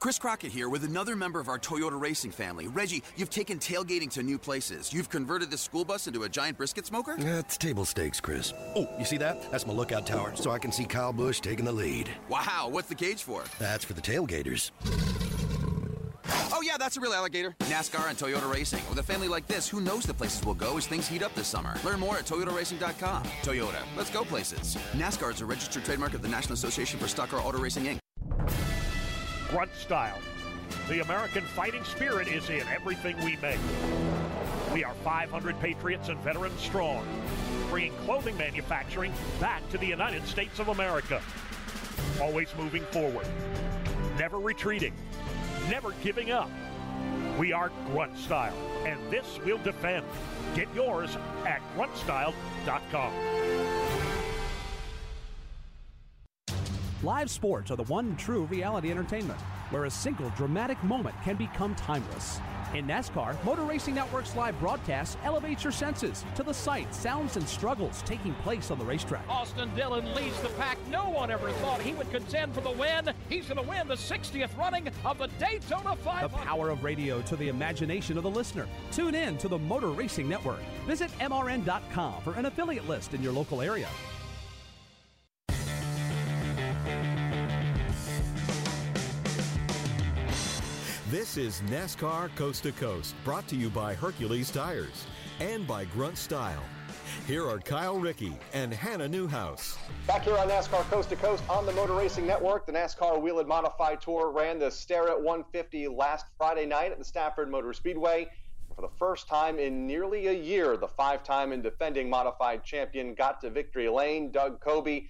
Chris 0.00 0.18
Crockett 0.18 0.50
here 0.50 0.70
with 0.70 0.84
another 0.84 1.14
member 1.14 1.40
of 1.40 1.50
our 1.50 1.58
Toyota 1.58 2.00
racing 2.00 2.30
family. 2.30 2.66
Reggie, 2.68 3.02
you've 3.16 3.28
taken 3.28 3.58
tailgating 3.58 4.10
to 4.12 4.22
new 4.22 4.38
places. 4.38 4.94
You've 4.94 5.10
converted 5.10 5.50
this 5.50 5.60
school 5.60 5.84
bus 5.84 6.06
into 6.06 6.22
a 6.22 6.28
giant 6.28 6.56
brisket 6.56 6.86
smoker? 6.86 7.16
That's 7.18 7.58
table 7.58 7.84
stakes, 7.84 8.18
Chris. 8.18 8.54
Oh, 8.74 8.88
you 8.98 9.04
see 9.04 9.18
that? 9.18 9.50
That's 9.50 9.66
my 9.66 9.74
lookout 9.74 10.06
tower, 10.06 10.34
so 10.36 10.52
I 10.52 10.58
can 10.58 10.72
see 10.72 10.86
Kyle 10.86 11.12
Busch 11.12 11.40
taking 11.40 11.66
the 11.66 11.72
lead. 11.72 12.08
Wow, 12.30 12.68
what's 12.70 12.88
the 12.88 12.94
cage 12.94 13.22
for? 13.24 13.44
That's 13.58 13.84
for 13.84 13.92
the 13.92 14.00
tailgaters. 14.00 14.70
Oh, 16.50 16.62
yeah, 16.62 16.78
that's 16.78 16.96
a 16.96 17.00
real 17.00 17.12
alligator. 17.12 17.54
NASCAR 17.60 18.08
and 18.08 18.16
Toyota 18.16 18.50
Racing. 18.50 18.80
With 18.88 18.98
a 18.98 19.02
family 19.02 19.28
like 19.28 19.46
this, 19.48 19.68
who 19.68 19.82
knows 19.82 20.04
the 20.04 20.14
places 20.14 20.42
we'll 20.42 20.54
go 20.54 20.78
as 20.78 20.86
things 20.86 21.08
heat 21.08 21.22
up 21.22 21.34
this 21.34 21.48
summer? 21.48 21.76
Learn 21.84 22.00
more 22.00 22.16
at 22.16 22.24
ToyotaRacing.com. 22.24 23.24
Toyota, 23.42 23.82
let's 23.98 24.08
go 24.08 24.24
places. 24.24 24.78
NASCAR 24.92 25.34
is 25.34 25.42
a 25.42 25.46
registered 25.46 25.84
trademark 25.84 26.14
of 26.14 26.22
the 26.22 26.28
National 26.28 26.54
Association 26.54 26.98
for 26.98 27.06
Stock 27.06 27.28
Car 27.28 27.40
Auto 27.40 27.58
Racing, 27.58 27.84
Inc 27.84 28.00
grunt 29.50 29.74
style. 29.74 30.18
The 30.88 31.00
American 31.00 31.42
fighting 31.42 31.82
spirit 31.84 32.28
is 32.28 32.48
in 32.48 32.62
everything 32.68 33.16
we 33.24 33.36
make. 33.42 33.58
We 34.72 34.84
are 34.84 34.94
500 35.02 35.58
patriots 35.60 36.08
and 36.08 36.18
veterans 36.20 36.60
strong, 36.60 37.04
bringing 37.68 37.92
clothing 38.04 38.36
manufacturing 38.36 39.12
back 39.40 39.68
to 39.70 39.78
the 39.78 39.86
United 39.86 40.26
States 40.26 40.60
of 40.60 40.68
America. 40.68 41.20
Always 42.20 42.48
moving 42.56 42.84
forward, 42.84 43.26
never 44.16 44.38
retreating, 44.38 44.94
never 45.68 45.92
giving 46.02 46.30
up. 46.30 46.50
We 47.36 47.52
are 47.52 47.72
Grunt 47.90 48.16
Style, 48.16 48.54
and 48.84 48.98
this 49.10 49.38
we'll 49.44 49.58
defend. 49.58 50.06
Get 50.54 50.68
yours 50.74 51.16
at 51.44 51.60
gruntstyle.com. 51.76 53.12
Live 57.02 57.30
sports 57.30 57.70
are 57.70 57.76
the 57.76 57.84
one 57.84 58.14
true 58.16 58.44
reality 58.50 58.90
entertainment 58.90 59.40
where 59.70 59.86
a 59.86 59.90
single 59.90 60.28
dramatic 60.36 60.82
moment 60.84 61.14
can 61.24 61.34
become 61.34 61.74
timeless. 61.74 62.38
In 62.74 62.86
NASCAR, 62.86 63.42
Motor 63.42 63.62
Racing 63.62 63.94
Network's 63.94 64.36
live 64.36 64.58
broadcast 64.60 65.16
elevates 65.24 65.64
your 65.64 65.72
senses 65.72 66.26
to 66.34 66.42
the 66.42 66.52
sights, 66.52 66.98
sounds, 66.98 67.38
and 67.38 67.48
struggles 67.48 68.02
taking 68.02 68.34
place 68.34 68.70
on 68.70 68.78
the 68.78 68.84
racetrack. 68.84 69.26
Austin 69.30 69.74
Dillon 69.74 70.14
leads 70.14 70.38
the 70.42 70.50
pack. 70.50 70.76
No 70.90 71.08
one 71.08 71.30
ever 71.30 71.50
thought 71.52 71.80
he 71.80 71.94
would 71.94 72.10
contend 72.10 72.54
for 72.54 72.60
the 72.60 72.70
win. 72.70 73.10
He's 73.30 73.46
going 73.46 73.64
to 73.64 73.68
win 73.68 73.88
the 73.88 73.94
60th 73.94 74.54
running 74.58 74.90
of 75.02 75.16
the 75.16 75.28
Daytona 75.38 75.96
500. 75.96 76.28
The 76.28 76.44
power 76.44 76.68
of 76.68 76.84
radio 76.84 77.22
to 77.22 77.34
the 77.34 77.48
imagination 77.48 78.18
of 78.18 78.24
the 78.24 78.30
listener. 78.30 78.68
Tune 78.92 79.14
in 79.14 79.38
to 79.38 79.48
the 79.48 79.58
Motor 79.58 79.88
Racing 79.88 80.28
Network. 80.28 80.60
Visit 80.86 81.10
MRN.com 81.18 82.20
for 82.22 82.34
an 82.34 82.44
affiliate 82.44 82.86
list 82.86 83.14
in 83.14 83.22
your 83.22 83.32
local 83.32 83.62
area. 83.62 83.88
This 91.10 91.36
is 91.36 91.60
NASCAR 91.62 92.32
Coast 92.36 92.62
to 92.62 92.70
Coast, 92.70 93.16
brought 93.24 93.48
to 93.48 93.56
you 93.56 93.68
by 93.68 93.94
Hercules 93.94 94.48
Tires 94.48 95.06
and 95.40 95.66
by 95.66 95.84
Grunt 95.86 96.16
Style. 96.16 96.62
Here 97.26 97.44
are 97.48 97.58
Kyle 97.58 97.98
Rickey 97.98 98.38
and 98.52 98.72
Hannah 98.72 99.08
Newhouse. 99.08 99.76
Back 100.06 100.22
here 100.22 100.38
on 100.38 100.48
NASCAR 100.48 100.88
Coast 100.88 101.08
to 101.08 101.16
Coast 101.16 101.42
on 101.50 101.66
the 101.66 101.72
Motor 101.72 101.94
Racing 101.94 102.28
Network, 102.28 102.64
the 102.64 102.70
NASCAR 102.70 103.20
Whelen 103.20 103.48
Modified 103.48 104.00
Tour 104.00 104.30
ran 104.30 104.60
the 104.60 104.70
Starrett 104.70 105.16
150 105.16 105.88
last 105.88 106.26
Friday 106.38 106.64
night 106.64 106.92
at 106.92 106.98
the 107.00 107.04
Stafford 107.04 107.50
Motor 107.50 107.72
Speedway. 107.72 108.28
For 108.76 108.82
the 108.82 108.94
first 108.96 109.26
time 109.26 109.58
in 109.58 109.88
nearly 109.88 110.28
a 110.28 110.32
year, 110.32 110.76
the 110.76 110.86
five-time 110.86 111.50
and 111.50 111.60
defending 111.60 112.08
modified 112.08 112.62
champion 112.62 113.14
got 113.14 113.40
to 113.40 113.50
victory 113.50 113.88
lane. 113.88 114.30
Doug 114.30 114.60
Coby 114.60 115.08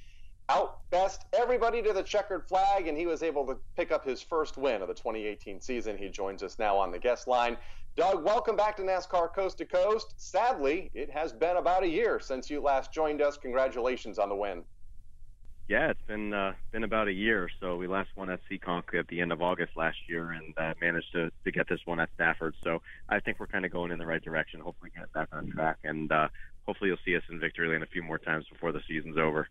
outbest 0.51 1.27
everybody 1.33 1.81
to 1.81 1.93
the 1.93 2.03
checkered 2.03 2.47
flag, 2.49 2.89
and 2.89 2.99
he 2.99 3.07
was 3.07 3.23
able 3.23 3.47
to 3.47 3.57
pick 3.77 3.93
up 3.93 4.05
his 4.05 4.21
first 4.21 4.57
win 4.57 4.83
of 4.83 4.89
the 4.89 4.95
2018 4.95 5.61
season. 5.61 5.97
He 5.97 6.09
joins 6.09 6.43
us 6.43 6.59
now 6.59 6.77
on 6.77 6.91
the 6.91 6.99
guest 6.99 7.29
line. 7.29 7.57
Doug, 7.97 8.25
welcome 8.25 8.57
back 8.57 8.77
to 8.77 8.83
NASCAR 8.83 9.33
Coast 9.33 9.59
to 9.59 9.65
Coast. 9.65 10.15
Sadly, 10.17 10.91
it 10.93 11.11
has 11.11 11.33
been 11.33 11.57
about 11.57 11.85
a 11.85 11.89
year 11.89 12.19
since 12.19 12.51
you 12.51 12.61
last 12.61 12.93
joined 12.93 13.23
us. 13.23 13.37
Congratulations 13.37 14.19
on 14.19 14.29
the 14.29 14.35
win. 14.35 14.65
Yeah, 15.69 15.91
it's 15.91 16.03
been 16.09 16.35
uh, 16.35 16.55
been 16.73 16.83
about 16.83 17.07
a 17.07 17.13
year. 17.13 17.49
So 17.61 17.77
we 17.77 17.87
last 17.87 18.09
won 18.17 18.29
at 18.29 18.41
Seekonk 18.51 18.93
at 18.99 19.07
the 19.07 19.21
end 19.21 19.31
of 19.31 19.41
August 19.41 19.77
last 19.77 19.99
year, 20.09 20.33
and 20.33 20.53
uh, 20.59 20.75
managed 20.81 21.13
to 21.13 21.31
to 21.45 21.53
get 21.53 21.69
this 21.69 21.79
one 21.85 22.01
at 22.01 22.09
Stafford. 22.15 22.57
So 22.65 22.83
I 23.09 23.21
think 23.21 23.39
we're 23.39 23.47
kind 23.47 23.65
of 23.65 23.71
going 23.71 23.93
in 23.93 23.99
the 24.01 24.07
right 24.07 24.23
direction. 24.23 24.59
Hopefully, 24.59 24.91
get 24.97 25.13
back 25.13 25.29
on 25.33 25.49
track, 25.53 25.79
and 25.85 26.11
uh, 26.11 26.27
hopefully 26.67 26.89
you'll 26.89 26.99
see 27.05 27.17
us 27.17 27.23
in 27.31 27.39
victory 27.39 27.69
lane 27.69 27.85
a 27.85 27.87
few 27.87 28.03
more 28.03 28.19
times 28.19 28.47
before 28.53 28.73
the 28.73 28.81
season's 28.89 29.17
over 29.17 29.47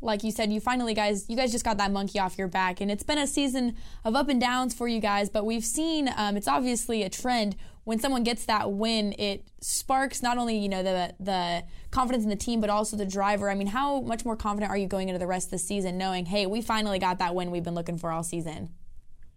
like 0.00 0.22
you 0.22 0.30
said, 0.30 0.52
you 0.52 0.60
finally 0.60 0.94
guys, 0.94 1.28
you 1.28 1.36
guys 1.36 1.52
just 1.52 1.64
got 1.64 1.78
that 1.78 1.90
monkey 1.90 2.18
off 2.18 2.36
your 2.36 2.48
back, 2.48 2.80
and 2.80 2.90
it's 2.90 3.02
been 3.02 3.18
a 3.18 3.26
season 3.26 3.76
of 4.04 4.14
up 4.14 4.28
and 4.28 4.40
downs 4.40 4.74
for 4.74 4.86
you 4.88 5.00
guys. 5.00 5.30
But 5.30 5.46
we've 5.46 5.64
seen 5.64 6.10
um, 6.16 6.36
it's 6.36 6.48
obviously 6.48 7.02
a 7.02 7.08
trend 7.08 7.56
when 7.84 7.98
someone 7.98 8.22
gets 8.22 8.46
that 8.46 8.72
win, 8.72 9.14
it 9.18 9.46
sparks 9.60 10.22
not 10.22 10.38
only 10.38 10.56
you 10.56 10.68
know 10.68 10.82
the 10.82 11.14
the 11.20 11.64
confidence 11.90 12.24
in 12.24 12.30
the 12.30 12.36
team, 12.36 12.60
but 12.60 12.70
also 12.70 12.96
the 12.96 13.06
driver. 13.06 13.50
I 13.50 13.54
mean, 13.54 13.68
how 13.68 14.00
much 14.00 14.24
more 14.24 14.36
confident 14.36 14.70
are 14.70 14.76
you 14.76 14.88
going 14.88 15.08
into 15.08 15.18
the 15.18 15.26
rest 15.26 15.48
of 15.48 15.50
the 15.52 15.58
season, 15.58 15.96
knowing, 15.96 16.26
hey, 16.26 16.46
we 16.46 16.60
finally 16.60 16.98
got 16.98 17.18
that 17.18 17.34
win 17.34 17.50
we've 17.50 17.62
been 17.62 17.74
looking 17.74 17.98
for 17.98 18.10
all 18.10 18.22
season? 18.22 18.70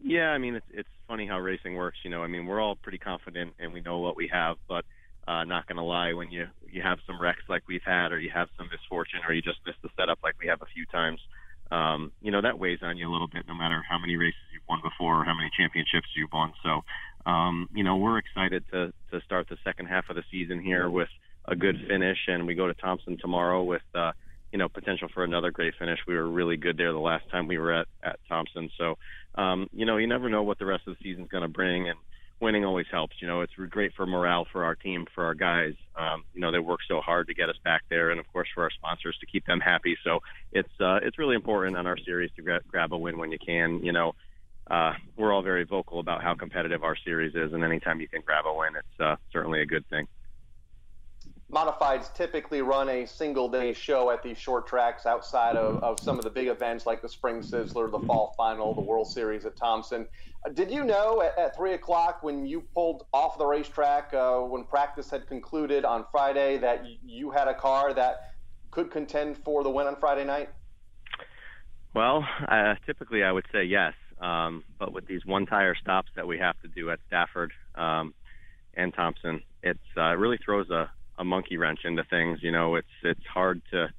Yeah, 0.02 0.30
I 0.30 0.38
mean, 0.38 0.56
it's 0.56 0.66
it's 0.72 0.90
funny 1.08 1.28
how 1.28 1.40
racing 1.40 1.76
works. 1.76 2.00
You 2.04 2.10
know, 2.10 2.24
I 2.24 2.28
mean, 2.28 2.46
we're 2.46 2.62
all 2.62 2.76
pretty 2.76 2.98
confident 2.98 3.54
and 3.60 3.74
we 3.74 3.82
know 3.82 4.00
what 4.00 4.16
we 4.16 4.30
have, 4.32 4.58
but 4.68 4.86
uh, 5.28 5.44
not 5.44 5.68
going 5.68 5.78
to 5.78 5.84
lie, 5.84 6.14
when 6.14 6.32
you 6.32 6.48
you 6.70 6.82
have 6.82 7.00
some 7.06 7.22
wrecks 7.22 7.44
like 7.50 7.64
we've 7.68 7.84
had, 7.86 8.12
or 8.12 8.20
you 8.20 8.30
have 8.34 8.48
some 8.58 8.70
misfortune, 8.72 9.20
or 9.28 9.34
you 9.34 9.42
just 9.42 9.60
miss 9.66 9.76
the 9.84 9.90
setup 9.98 10.20
like 10.24 10.36
we 10.40 10.48
have 10.48 10.62
a 10.62 10.66
few 10.74 10.86
times, 10.86 11.20
um, 11.72 12.12
you 12.22 12.32
know 12.32 12.42
that 12.42 12.58
weighs 12.58 12.80
on 12.82 12.98
you 12.98 13.10
a 13.10 13.12
little 13.12 13.28
bit, 13.28 13.44
no 13.48 13.54
matter 13.54 13.84
how 13.88 13.98
many 13.98 14.16
races 14.16 14.40
you've 14.54 14.68
won 14.70 14.80
before 14.82 15.22
or 15.22 15.26
how 15.26 15.36
many 15.36 15.50
championships 15.58 16.08
you've 16.16 16.32
won. 16.32 16.54
So, 16.64 16.82
um, 17.30 17.68
you 17.74 17.84
know, 17.84 17.98
we're 17.98 18.18
excited 18.18 18.64
to 18.72 18.94
to 19.12 19.22
start 19.22 19.50
the 19.50 19.58
second 19.64 19.88
half 19.88 20.10
of 20.10 20.16
the 20.16 20.24
season 20.32 20.62
here 20.62 20.90
with 20.90 21.10
a 21.46 21.56
good 21.56 21.76
finish, 21.88 22.18
and 22.28 22.48
we 22.48 22.56
go 22.56 22.68
to 22.68 22.74
Thompson 22.74 23.18
tomorrow 23.20 23.64
with. 23.64 23.84
Uh, 23.94 24.12
you 24.50 24.58
know, 24.58 24.70
potential 24.70 25.10
for 25.14 25.26
another 25.26 25.52
great 25.52 25.74
finish. 25.78 26.00
We 26.08 26.16
were 26.16 26.30
really 26.30 26.56
good 26.56 26.78
there 26.78 26.94
the 26.94 27.00
last 27.00 27.30
time 27.30 27.48
we 27.48 27.58
were 27.58 27.74
at 27.74 27.88
at 28.02 28.18
Thompson. 28.30 28.70
So, 28.78 28.98
um, 29.36 29.68
you 29.74 29.86
know, 29.86 29.98
you 29.98 30.08
never 30.08 30.30
know 30.30 30.44
what 30.44 30.58
the 30.58 30.66
rest 30.66 30.88
of 30.88 30.96
the 30.96 31.04
season's 31.04 31.28
going 31.28 31.42
to 31.42 31.50
bring, 31.50 31.90
and 31.90 32.00
winning 32.40 32.66
always 32.66 32.86
helps. 32.92 33.16
You 33.22 33.28
know, 33.28 33.42
it's 33.42 33.54
great 33.70 33.94
for 33.96 34.06
morale 34.06 34.46
for 34.52 34.64
our 34.64 34.76
team, 34.76 35.06
for 35.14 35.26
our 35.26 35.34
guys. 35.34 35.74
Um, 35.96 36.24
you 36.34 36.42
know, 36.42 36.52
they 36.52 36.60
work 36.60 36.80
so 36.88 37.00
hard 37.02 37.28
to 37.28 37.34
get 37.34 37.50
us 37.50 37.56
back 37.64 37.84
there, 37.90 38.12
and 38.12 38.20
of 38.20 38.28
course 38.32 38.48
for 38.54 38.64
our 38.64 38.72
sponsors 38.72 39.18
to 39.20 39.26
keep 39.26 39.46
them 39.46 39.60
happy. 39.60 39.98
So 40.04 40.20
it's 40.52 40.70
uh, 40.80 41.00
it's 41.02 41.18
really 41.18 41.36
important 41.36 41.78
on 41.78 41.88
our 41.88 41.98
series 41.98 42.32
to 42.36 42.42
gra- 42.42 42.62
grab 42.68 42.94
a 42.94 42.98
win 42.98 43.18
when 43.18 43.32
you 43.32 43.40
can. 43.44 43.84
You 43.84 43.92
know, 43.92 44.14
uh, 44.70 44.94
we're 45.18 45.34
all 45.34 45.42
very 45.42 45.64
vocal 45.64 46.00
about 46.00 46.22
how 46.22 46.36
competitive 46.36 46.84
our 46.84 46.98
series 47.06 47.36
is, 47.36 47.54
and 47.54 47.64
anytime 47.64 48.00
you 48.02 48.08
can 48.08 48.22
grab 48.26 48.46
a 48.46 48.54
win, 48.54 48.76
it's 48.76 49.00
uh, 49.00 49.16
certainly 49.32 49.62
a 49.62 49.66
good 49.66 49.88
thing. 49.90 50.08
Modifieds 51.52 52.14
typically 52.14 52.62
run 52.62 52.90
a 52.90 53.06
single 53.06 53.48
day 53.48 53.72
show 53.72 54.12
at 54.12 54.22
these 54.22 54.38
short 54.38 54.68
tracks 54.68 55.06
outside 55.06 55.56
of, 55.56 55.82
of 55.82 55.98
some 55.98 56.18
of 56.18 56.26
the 56.26 56.30
big 56.30 56.48
events 56.48 56.86
like 56.86 57.02
the 57.02 57.08
Spring 57.08 57.40
Sizzler, 57.40 57.90
the 57.90 58.00
Fall 58.06 58.34
Final, 58.36 58.74
the 58.74 58.82
World 58.82 59.10
Series 59.10 59.46
at 59.46 59.56
Thompson. 59.56 60.06
Uh, 60.46 60.50
did 60.50 60.70
you 60.70 60.84
know 60.84 61.22
at, 61.22 61.38
at 61.40 61.56
3 61.56 61.74
o'clock 61.74 62.22
when 62.22 62.46
you 62.46 62.62
pulled 62.74 63.06
off 63.14 63.38
the 63.38 63.46
racetrack, 63.46 64.14
uh, 64.14 64.40
when 64.40 64.66
practice 64.66 65.10
had 65.10 65.26
concluded 65.28 65.86
on 65.86 66.04
Friday, 66.12 66.58
that 66.58 66.86
you 67.06 67.32
had 67.32 67.48
a 67.48 67.54
car 67.54 67.94
that 67.94 68.34
could 68.70 68.92
contend 68.92 69.38
for 69.38 69.64
the 69.64 69.70
win 69.70 69.88
on 69.88 69.96
Friday 69.96 70.26
night? 70.26 70.50
Well, 71.94 72.28
uh, 72.46 72.76
typically 72.86 73.24
I 73.24 73.32
would 73.32 73.46
say 73.54 73.64
yes. 73.64 73.94
Um, 74.20 74.66
but 74.78 74.92
with 74.92 75.08
these 75.08 75.26
one 75.26 75.46
tire 75.46 75.76
stops 75.76 76.10
that 76.16 76.28
we 76.28 76.40
have 76.40 76.60
to 76.62 76.68
do 76.68 76.92
at 76.92 77.00
Stafford 77.08 77.54
um, 77.76 78.14
and 78.74 78.94
Thompson, 78.94 79.44
it's, 79.64 79.80
uh, 79.96 80.10
it 80.10 80.18
really 80.18 80.40
throws 80.44 80.70
a, 80.70 80.90
a 81.18 81.24
monkey 81.24 81.58
wrench 81.58 81.80
into 81.84 82.04
things. 82.04 82.40
You 82.42 82.52
know, 82.52 82.76
it's 82.76 82.88
it's 83.04 83.26
hard 83.34 83.62
to 83.72 83.90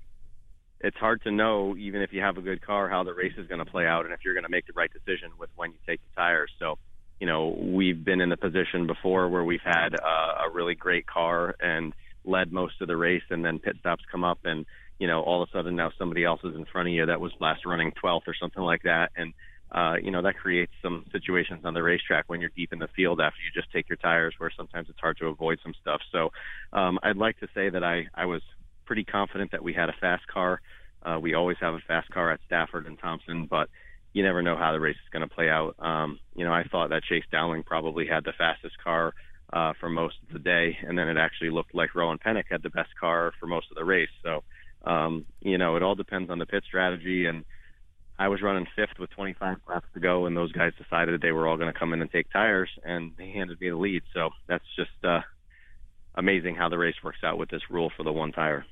it's 0.80 0.96
hard 0.96 1.22
to 1.22 1.30
know 1.30 1.76
even 1.76 2.02
if 2.02 2.12
you 2.12 2.20
have 2.20 2.38
a 2.38 2.42
good 2.42 2.64
car 2.64 2.88
how 2.88 3.02
the 3.02 3.12
race 3.12 3.32
is 3.36 3.46
going 3.48 3.58
to 3.58 3.70
play 3.70 3.86
out 3.86 4.04
and 4.04 4.14
if 4.14 4.20
you're 4.24 4.34
going 4.34 4.44
to 4.44 4.50
make 4.50 4.66
the 4.66 4.72
right 4.74 4.90
decision 4.92 5.30
with 5.38 5.50
when 5.56 5.72
you 5.72 5.78
take 5.86 6.00
the 6.00 6.20
tires. 6.20 6.50
So, 6.58 6.78
you 7.20 7.26
know, 7.26 7.56
we've 7.60 8.04
been 8.04 8.20
in 8.20 8.28
the 8.28 8.36
position 8.36 8.86
before 8.86 9.28
where 9.28 9.42
we've 9.42 9.60
had 9.64 9.94
uh, 9.94 10.46
a 10.46 10.50
really 10.52 10.74
great 10.74 11.06
car 11.06 11.56
and 11.60 11.92
led 12.24 12.52
most 12.52 12.80
of 12.80 12.88
the 12.88 12.96
race, 12.96 13.22
and 13.30 13.44
then 13.44 13.58
pit 13.58 13.76
stops 13.80 14.04
come 14.10 14.22
up 14.22 14.40
and 14.44 14.66
you 14.98 15.06
know 15.06 15.22
all 15.22 15.42
of 15.42 15.48
a 15.48 15.52
sudden 15.56 15.76
now 15.76 15.90
somebody 15.98 16.24
else 16.24 16.40
is 16.44 16.54
in 16.54 16.64
front 16.66 16.88
of 16.88 16.94
you 16.94 17.06
that 17.06 17.20
was 17.20 17.32
last 17.40 17.64
running 17.64 17.92
12th 18.02 18.26
or 18.26 18.34
something 18.34 18.62
like 18.62 18.82
that 18.82 19.10
and 19.16 19.32
uh, 19.70 19.96
you 20.02 20.10
know, 20.10 20.22
that 20.22 20.36
creates 20.36 20.72
some 20.82 21.04
situations 21.12 21.60
on 21.64 21.74
the 21.74 21.82
racetrack 21.82 22.24
when 22.28 22.40
you're 22.40 22.50
deep 22.56 22.72
in 22.72 22.78
the 22.78 22.88
field 22.96 23.20
after 23.20 23.38
you 23.42 23.50
just 23.60 23.70
take 23.72 23.88
your 23.88 23.96
tires 23.96 24.34
where 24.38 24.50
sometimes 24.56 24.88
it's 24.88 25.00
hard 25.00 25.18
to 25.18 25.26
avoid 25.26 25.58
some 25.62 25.74
stuff. 25.80 26.00
So 26.10 26.32
um, 26.72 26.98
I'd 27.02 27.16
like 27.16 27.38
to 27.40 27.48
say 27.54 27.68
that 27.68 27.84
I, 27.84 28.06
I 28.14 28.24
was 28.26 28.40
pretty 28.86 29.04
confident 29.04 29.50
that 29.52 29.62
we 29.62 29.74
had 29.74 29.90
a 29.90 29.94
fast 30.00 30.26
car. 30.26 30.60
Uh, 31.02 31.18
we 31.20 31.34
always 31.34 31.58
have 31.60 31.74
a 31.74 31.80
fast 31.86 32.10
car 32.10 32.32
at 32.32 32.40
Stafford 32.46 32.86
and 32.86 32.98
Thompson, 32.98 33.46
but 33.46 33.68
you 34.14 34.22
never 34.22 34.42
know 34.42 34.56
how 34.56 34.72
the 34.72 34.80
race 34.80 34.96
is 34.96 35.12
going 35.12 35.28
to 35.28 35.34
play 35.34 35.50
out. 35.50 35.76
Um, 35.78 36.18
you 36.34 36.44
know, 36.44 36.52
I 36.52 36.64
thought 36.64 36.88
that 36.90 37.04
Chase 37.04 37.24
Dowling 37.30 37.62
probably 37.62 38.06
had 38.06 38.24
the 38.24 38.32
fastest 38.32 38.76
car 38.82 39.14
uh, 39.52 39.74
for 39.78 39.90
most 39.90 40.16
of 40.26 40.32
the 40.32 40.38
day, 40.38 40.78
and 40.82 40.98
then 40.98 41.08
it 41.08 41.18
actually 41.18 41.50
looked 41.50 41.74
like 41.74 41.94
Rowan 41.94 42.18
Pennink 42.18 42.44
had 42.50 42.62
the 42.62 42.70
best 42.70 42.90
car 42.98 43.32
for 43.38 43.46
most 43.46 43.66
of 43.70 43.76
the 43.76 43.84
race. 43.84 44.08
So, 44.22 44.44
um, 44.84 45.26
you 45.40 45.58
know, 45.58 45.76
it 45.76 45.82
all 45.82 45.94
depends 45.94 46.30
on 46.30 46.38
the 46.38 46.46
pit 46.46 46.64
strategy 46.66 47.26
and– 47.26 47.44
I 48.18 48.28
was 48.28 48.42
running 48.42 48.66
fifth 48.74 48.98
with 48.98 49.10
25 49.10 49.58
laps 49.68 49.86
to 49.94 50.00
go, 50.00 50.26
and 50.26 50.36
those 50.36 50.52
guys 50.52 50.72
decided 50.76 51.14
that 51.14 51.22
they 51.22 51.32
were 51.32 51.46
all 51.46 51.56
going 51.56 51.72
to 51.72 51.78
come 51.78 51.92
in 51.92 52.02
and 52.02 52.10
take 52.10 52.30
tires, 52.32 52.70
and 52.84 53.12
they 53.16 53.30
handed 53.30 53.60
me 53.60 53.70
the 53.70 53.76
lead. 53.76 54.02
So 54.12 54.30
that's 54.48 54.64
just 54.76 54.90
uh, 55.04 55.20
amazing 56.16 56.56
how 56.56 56.68
the 56.68 56.78
race 56.78 56.96
works 57.04 57.22
out 57.22 57.38
with 57.38 57.48
this 57.48 57.62
rule 57.70 57.92
for 57.96 58.02
the 58.02 58.12
one 58.12 58.32
tire 58.32 58.66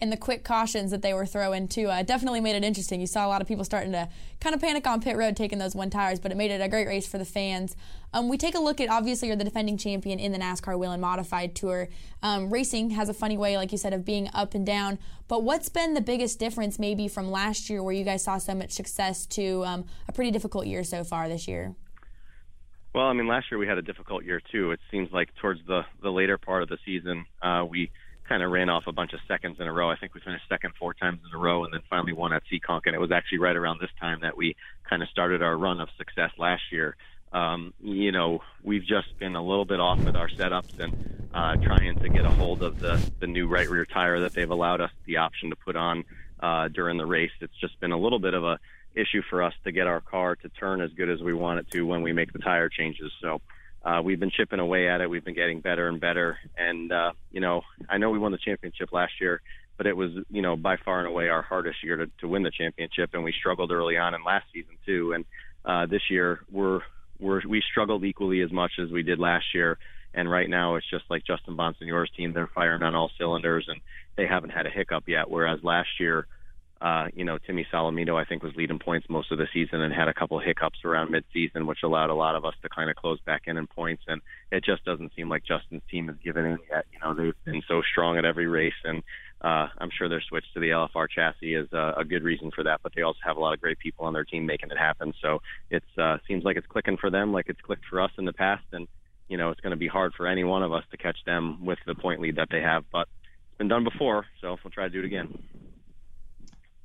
and 0.00 0.10
the 0.10 0.16
quick 0.16 0.44
cautions 0.44 0.90
that 0.90 1.02
they 1.02 1.12
were 1.12 1.26
throwing 1.26 1.68
too 1.68 1.88
uh, 1.88 2.02
definitely 2.02 2.40
made 2.40 2.56
it 2.56 2.64
interesting. 2.64 3.00
You 3.00 3.06
saw 3.06 3.26
a 3.26 3.28
lot 3.28 3.42
of 3.42 3.48
people 3.48 3.64
starting 3.64 3.92
to 3.92 4.08
kind 4.40 4.54
of 4.54 4.60
panic 4.60 4.86
on 4.86 5.00
pit 5.00 5.16
road 5.16 5.36
taking 5.36 5.58
those 5.58 5.74
one 5.74 5.90
tires, 5.90 6.18
but 6.18 6.32
it 6.32 6.36
made 6.36 6.50
it 6.50 6.60
a 6.60 6.68
great 6.68 6.86
race 6.86 7.06
for 7.06 7.18
the 7.18 7.24
fans. 7.24 7.76
Um, 8.12 8.28
we 8.28 8.38
take 8.38 8.54
a 8.54 8.58
look 8.58 8.80
at 8.80 8.88
obviously 8.88 9.28
you're 9.28 9.36
the 9.36 9.44
defending 9.44 9.76
champion 9.76 10.18
in 10.18 10.32
the 10.32 10.38
NASCAR 10.38 10.78
Whelen 10.78 11.00
Modified 11.00 11.54
Tour. 11.54 11.88
Um, 12.22 12.50
racing 12.50 12.90
has 12.90 13.08
a 13.08 13.14
funny 13.14 13.36
way, 13.36 13.56
like 13.56 13.72
you 13.72 13.78
said, 13.78 13.92
of 13.92 14.04
being 14.04 14.30
up 14.34 14.54
and 14.54 14.66
down. 14.66 14.98
But 15.28 15.44
what's 15.44 15.68
been 15.68 15.94
the 15.94 16.00
biggest 16.00 16.38
difference 16.38 16.78
maybe 16.78 17.06
from 17.06 17.30
last 17.30 17.70
year, 17.70 17.82
where 17.82 17.94
you 17.94 18.04
guys 18.04 18.24
saw 18.24 18.38
so 18.38 18.54
much 18.54 18.72
success, 18.72 19.26
to 19.26 19.64
um, 19.64 19.84
a 20.08 20.12
pretty 20.12 20.32
difficult 20.32 20.66
year 20.66 20.82
so 20.82 21.04
far 21.04 21.28
this 21.28 21.46
year? 21.46 21.74
Well, 22.92 23.06
I 23.06 23.12
mean, 23.12 23.28
last 23.28 23.46
year 23.50 23.58
we 23.58 23.68
had 23.68 23.78
a 23.78 23.82
difficult 23.82 24.24
year 24.24 24.42
too. 24.50 24.72
It 24.72 24.80
seems 24.90 25.12
like 25.12 25.28
towards 25.36 25.60
the 25.66 25.82
the 26.02 26.10
later 26.10 26.38
part 26.38 26.64
of 26.64 26.68
the 26.68 26.78
season, 26.84 27.24
uh, 27.40 27.64
we 27.68 27.92
kind 28.30 28.44
of 28.44 28.52
ran 28.52 28.70
off 28.70 28.84
a 28.86 28.92
bunch 28.92 29.12
of 29.12 29.18
seconds 29.26 29.56
in 29.58 29.66
a 29.66 29.72
row. 29.72 29.90
I 29.90 29.96
think 29.96 30.14
we 30.14 30.20
finished 30.20 30.44
second 30.48 30.74
four 30.78 30.94
times 30.94 31.18
in 31.26 31.36
a 31.36 31.42
row, 31.42 31.64
and 31.64 31.74
then 31.74 31.80
finally 31.90 32.12
won 32.12 32.32
at 32.32 32.44
Seekonk. 32.50 32.82
And 32.86 32.94
it 32.94 33.00
was 33.00 33.10
actually 33.10 33.38
right 33.38 33.56
around 33.56 33.80
this 33.80 33.90
time 33.98 34.20
that 34.22 34.36
we 34.36 34.54
kind 34.88 35.02
of 35.02 35.08
started 35.08 35.42
our 35.42 35.56
run 35.56 35.80
of 35.80 35.88
success 35.98 36.30
last 36.38 36.62
year. 36.70 36.96
Um, 37.32 37.74
you 37.82 38.12
know, 38.12 38.40
we've 38.62 38.84
just 38.84 39.18
been 39.18 39.34
a 39.34 39.42
little 39.42 39.64
bit 39.64 39.80
off 39.80 39.98
with 40.04 40.14
our 40.14 40.28
setups 40.28 40.78
and 40.78 41.28
uh, 41.34 41.56
trying 41.56 41.98
to 41.98 42.08
get 42.08 42.24
a 42.24 42.30
hold 42.30 42.62
of 42.62 42.78
the 42.78 43.00
the 43.18 43.26
new 43.26 43.48
right 43.48 43.68
rear 43.68 43.84
tire 43.84 44.20
that 44.20 44.32
they've 44.32 44.50
allowed 44.50 44.80
us 44.80 44.90
the 45.06 45.16
option 45.16 45.50
to 45.50 45.56
put 45.56 45.74
on 45.74 46.04
uh, 46.40 46.68
during 46.68 46.98
the 46.98 47.06
race. 47.06 47.30
It's 47.40 47.56
just 47.60 47.78
been 47.80 47.92
a 47.92 47.98
little 47.98 48.20
bit 48.20 48.34
of 48.34 48.44
a 48.44 48.60
issue 48.94 49.22
for 49.28 49.42
us 49.42 49.54
to 49.64 49.72
get 49.72 49.88
our 49.88 50.00
car 50.00 50.36
to 50.36 50.48
turn 50.48 50.80
as 50.80 50.92
good 50.92 51.10
as 51.10 51.20
we 51.20 51.34
want 51.34 51.60
it 51.60 51.70
to 51.72 51.82
when 51.82 52.02
we 52.02 52.12
make 52.12 52.32
the 52.32 52.40
tire 52.40 52.68
changes. 52.68 53.12
So 53.20 53.40
uh, 53.84 54.00
we've 54.04 54.20
been 54.20 54.30
chipping 54.30 54.60
away 54.60 54.88
at 54.88 55.00
it. 55.00 55.08
We've 55.08 55.24
been 55.24 55.34
getting 55.34 55.60
better 55.60 55.88
and 55.88 56.00
better. 56.00 56.38
And, 56.56 56.92
uh, 56.92 57.12
you 57.30 57.40
know, 57.40 57.62
I 57.88 57.98
know 57.98 58.10
we 58.10 58.18
won 58.18 58.32
the 58.32 58.38
championship 58.38 58.92
last 58.92 59.12
year, 59.20 59.40
but 59.76 59.86
it 59.86 59.96
was, 59.96 60.10
you 60.30 60.42
know, 60.42 60.56
by 60.56 60.76
far 60.76 60.98
and 60.98 61.08
away 61.08 61.28
our 61.28 61.42
hardest 61.42 61.82
year 61.82 61.96
to, 61.96 62.10
to 62.20 62.28
win 62.28 62.42
the 62.42 62.50
championship. 62.50 63.10
And 63.14 63.24
we 63.24 63.32
struggled 63.32 63.72
early 63.72 63.96
on 63.96 64.14
in 64.14 64.22
last 64.22 64.46
season, 64.52 64.76
too. 64.84 65.12
And 65.14 65.24
uh, 65.64 65.86
this 65.86 66.02
year, 66.10 66.40
we're, 66.50 66.80
we're, 67.18 67.40
we 67.48 67.62
struggled 67.70 68.04
equally 68.04 68.42
as 68.42 68.52
much 68.52 68.72
as 68.78 68.90
we 68.90 69.02
did 69.02 69.18
last 69.18 69.46
year. 69.54 69.78
And 70.12 70.30
right 70.30 70.50
now, 70.50 70.74
it's 70.74 70.90
just 70.90 71.04
like 71.08 71.24
Justin 71.24 71.56
Bonsignore's 71.56 72.10
team. 72.16 72.32
They're 72.32 72.50
firing 72.54 72.82
on 72.82 72.94
all 72.94 73.10
cylinders, 73.16 73.66
and 73.68 73.80
they 74.16 74.26
haven't 74.26 74.50
had 74.50 74.66
a 74.66 74.70
hiccup 74.70 75.04
yet. 75.06 75.30
Whereas 75.30 75.60
last 75.62 75.88
year, 76.00 76.26
uh, 76.80 77.08
you 77.14 77.24
know, 77.24 77.36
Timmy 77.36 77.66
Solomito, 77.70 78.18
I 78.18 78.24
think, 78.24 78.42
was 78.42 78.54
leading 78.56 78.78
points 78.78 79.06
most 79.10 79.30
of 79.30 79.36
the 79.36 79.46
season 79.52 79.82
and 79.82 79.92
had 79.92 80.08
a 80.08 80.14
couple 80.14 80.38
hiccups 80.40 80.78
around 80.82 81.12
midseason, 81.12 81.66
which 81.66 81.80
allowed 81.84 82.08
a 82.08 82.14
lot 82.14 82.36
of 82.36 82.46
us 82.46 82.54
to 82.62 82.70
kind 82.70 82.88
of 82.88 82.96
close 82.96 83.20
back 83.20 83.42
in 83.46 83.58
in 83.58 83.66
points. 83.66 84.02
And 84.08 84.22
it 84.50 84.64
just 84.64 84.84
doesn't 84.86 85.12
seem 85.14 85.28
like 85.28 85.44
Justin's 85.44 85.82
team 85.90 86.08
has 86.08 86.16
given 86.24 86.46
in 86.46 86.58
yet. 86.70 86.86
You 86.92 86.98
know, 87.00 87.14
they've 87.14 87.44
been 87.44 87.62
so 87.68 87.82
strong 87.82 88.16
at 88.16 88.24
every 88.24 88.46
race, 88.46 88.72
and 88.84 89.02
uh, 89.42 89.68
I'm 89.76 89.90
sure 89.96 90.08
their 90.08 90.22
switch 90.26 90.44
to 90.54 90.60
the 90.60 90.70
LFR 90.70 91.06
chassis 91.14 91.54
is 91.54 91.68
uh, 91.74 91.92
a 91.98 92.04
good 92.04 92.22
reason 92.22 92.50
for 92.50 92.64
that. 92.64 92.80
But 92.82 92.92
they 92.96 93.02
also 93.02 93.20
have 93.24 93.36
a 93.36 93.40
lot 93.40 93.52
of 93.52 93.60
great 93.60 93.78
people 93.78 94.06
on 94.06 94.14
their 94.14 94.24
team 94.24 94.46
making 94.46 94.70
it 94.70 94.78
happen. 94.78 95.12
So 95.20 95.42
it 95.68 95.84
uh, 95.98 96.16
seems 96.26 96.44
like 96.44 96.56
it's 96.56 96.66
clicking 96.66 96.96
for 96.96 97.10
them, 97.10 97.30
like 97.30 97.50
it's 97.50 97.60
clicked 97.60 97.84
for 97.90 98.00
us 98.00 98.10
in 98.16 98.24
the 98.24 98.32
past, 98.32 98.64
and 98.72 98.88
you 99.28 99.36
know, 99.36 99.50
it's 99.50 99.60
going 99.60 99.72
to 99.72 99.76
be 99.76 99.86
hard 99.86 100.14
for 100.16 100.26
any 100.26 100.44
one 100.44 100.62
of 100.62 100.72
us 100.72 100.84
to 100.92 100.96
catch 100.96 101.18
them 101.26 101.64
with 101.64 101.78
the 101.86 101.94
point 101.94 102.22
lead 102.22 102.36
that 102.36 102.48
they 102.50 102.62
have. 102.62 102.84
But 102.90 103.06
it's 103.48 103.58
been 103.58 103.68
done 103.68 103.84
before, 103.84 104.24
so 104.40 104.56
we'll 104.64 104.72
try 104.72 104.84
to 104.84 104.90
do 104.90 105.00
it 105.00 105.04
again. 105.04 105.42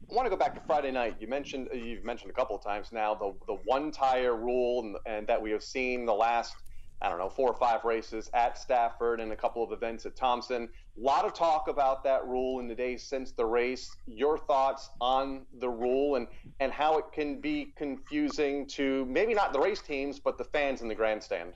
I 0.10 0.14
want 0.14 0.26
to 0.28 0.30
go 0.30 0.38
back 0.38 0.54
to 0.54 0.62
Friday 0.62 0.92
night. 0.92 1.16
You 1.20 1.28
mentioned 1.28 1.68
you've 1.74 2.04
mentioned 2.04 2.30
a 2.30 2.34
couple 2.34 2.56
of 2.56 2.64
times 2.64 2.92
now 2.92 3.16
the 3.16 3.34
the 3.48 3.58
one 3.66 3.92
tire 3.92 4.36
rule 4.36 4.82
and, 4.82 4.98
and 5.06 5.28
that 5.28 5.42
we 5.42 5.52
have 5.52 5.64
seen 5.64 6.06
the 6.06 6.14
last 6.14 6.56
I 7.02 7.10
don't 7.10 7.18
know 7.18 7.30
four 7.30 7.50
or 7.50 7.56
five 7.56 7.84
races 7.84 8.30
at 8.34 8.58
Stafford 8.58 9.20
and 9.20 9.32
a 9.32 9.36
couple 9.36 9.64
of 9.64 9.72
events 9.72 10.06
at 10.06 10.16
Thompson. 10.16 10.70
A 10.98 11.02
lot 11.02 11.26
of 11.26 11.34
talk 11.34 11.68
about 11.68 12.04
that 12.04 12.26
rule 12.28 12.60
in 12.60 12.68
the 12.68 12.76
days 12.76 13.04
since 13.04 13.32
the 13.32 13.46
race. 13.46 13.90
Your 14.06 14.38
thoughts 14.38 14.90
on 15.02 15.46
the 15.60 15.70
rule 15.70 16.18
and 16.18 16.28
and 16.60 16.72
how 16.72 16.98
it 17.00 17.06
can 17.12 17.42
be 17.42 17.74
confusing 17.76 18.68
to 18.70 19.06
maybe 19.06 19.34
not 19.34 19.54
the 19.54 19.60
race 19.60 19.82
teams 19.82 20.20
but 20.20 20.38
the 20.38 20.46
fans 20.46 20.82
in 20.82 20.88
the 20.88 20.96
grandstand. 20.96 21.54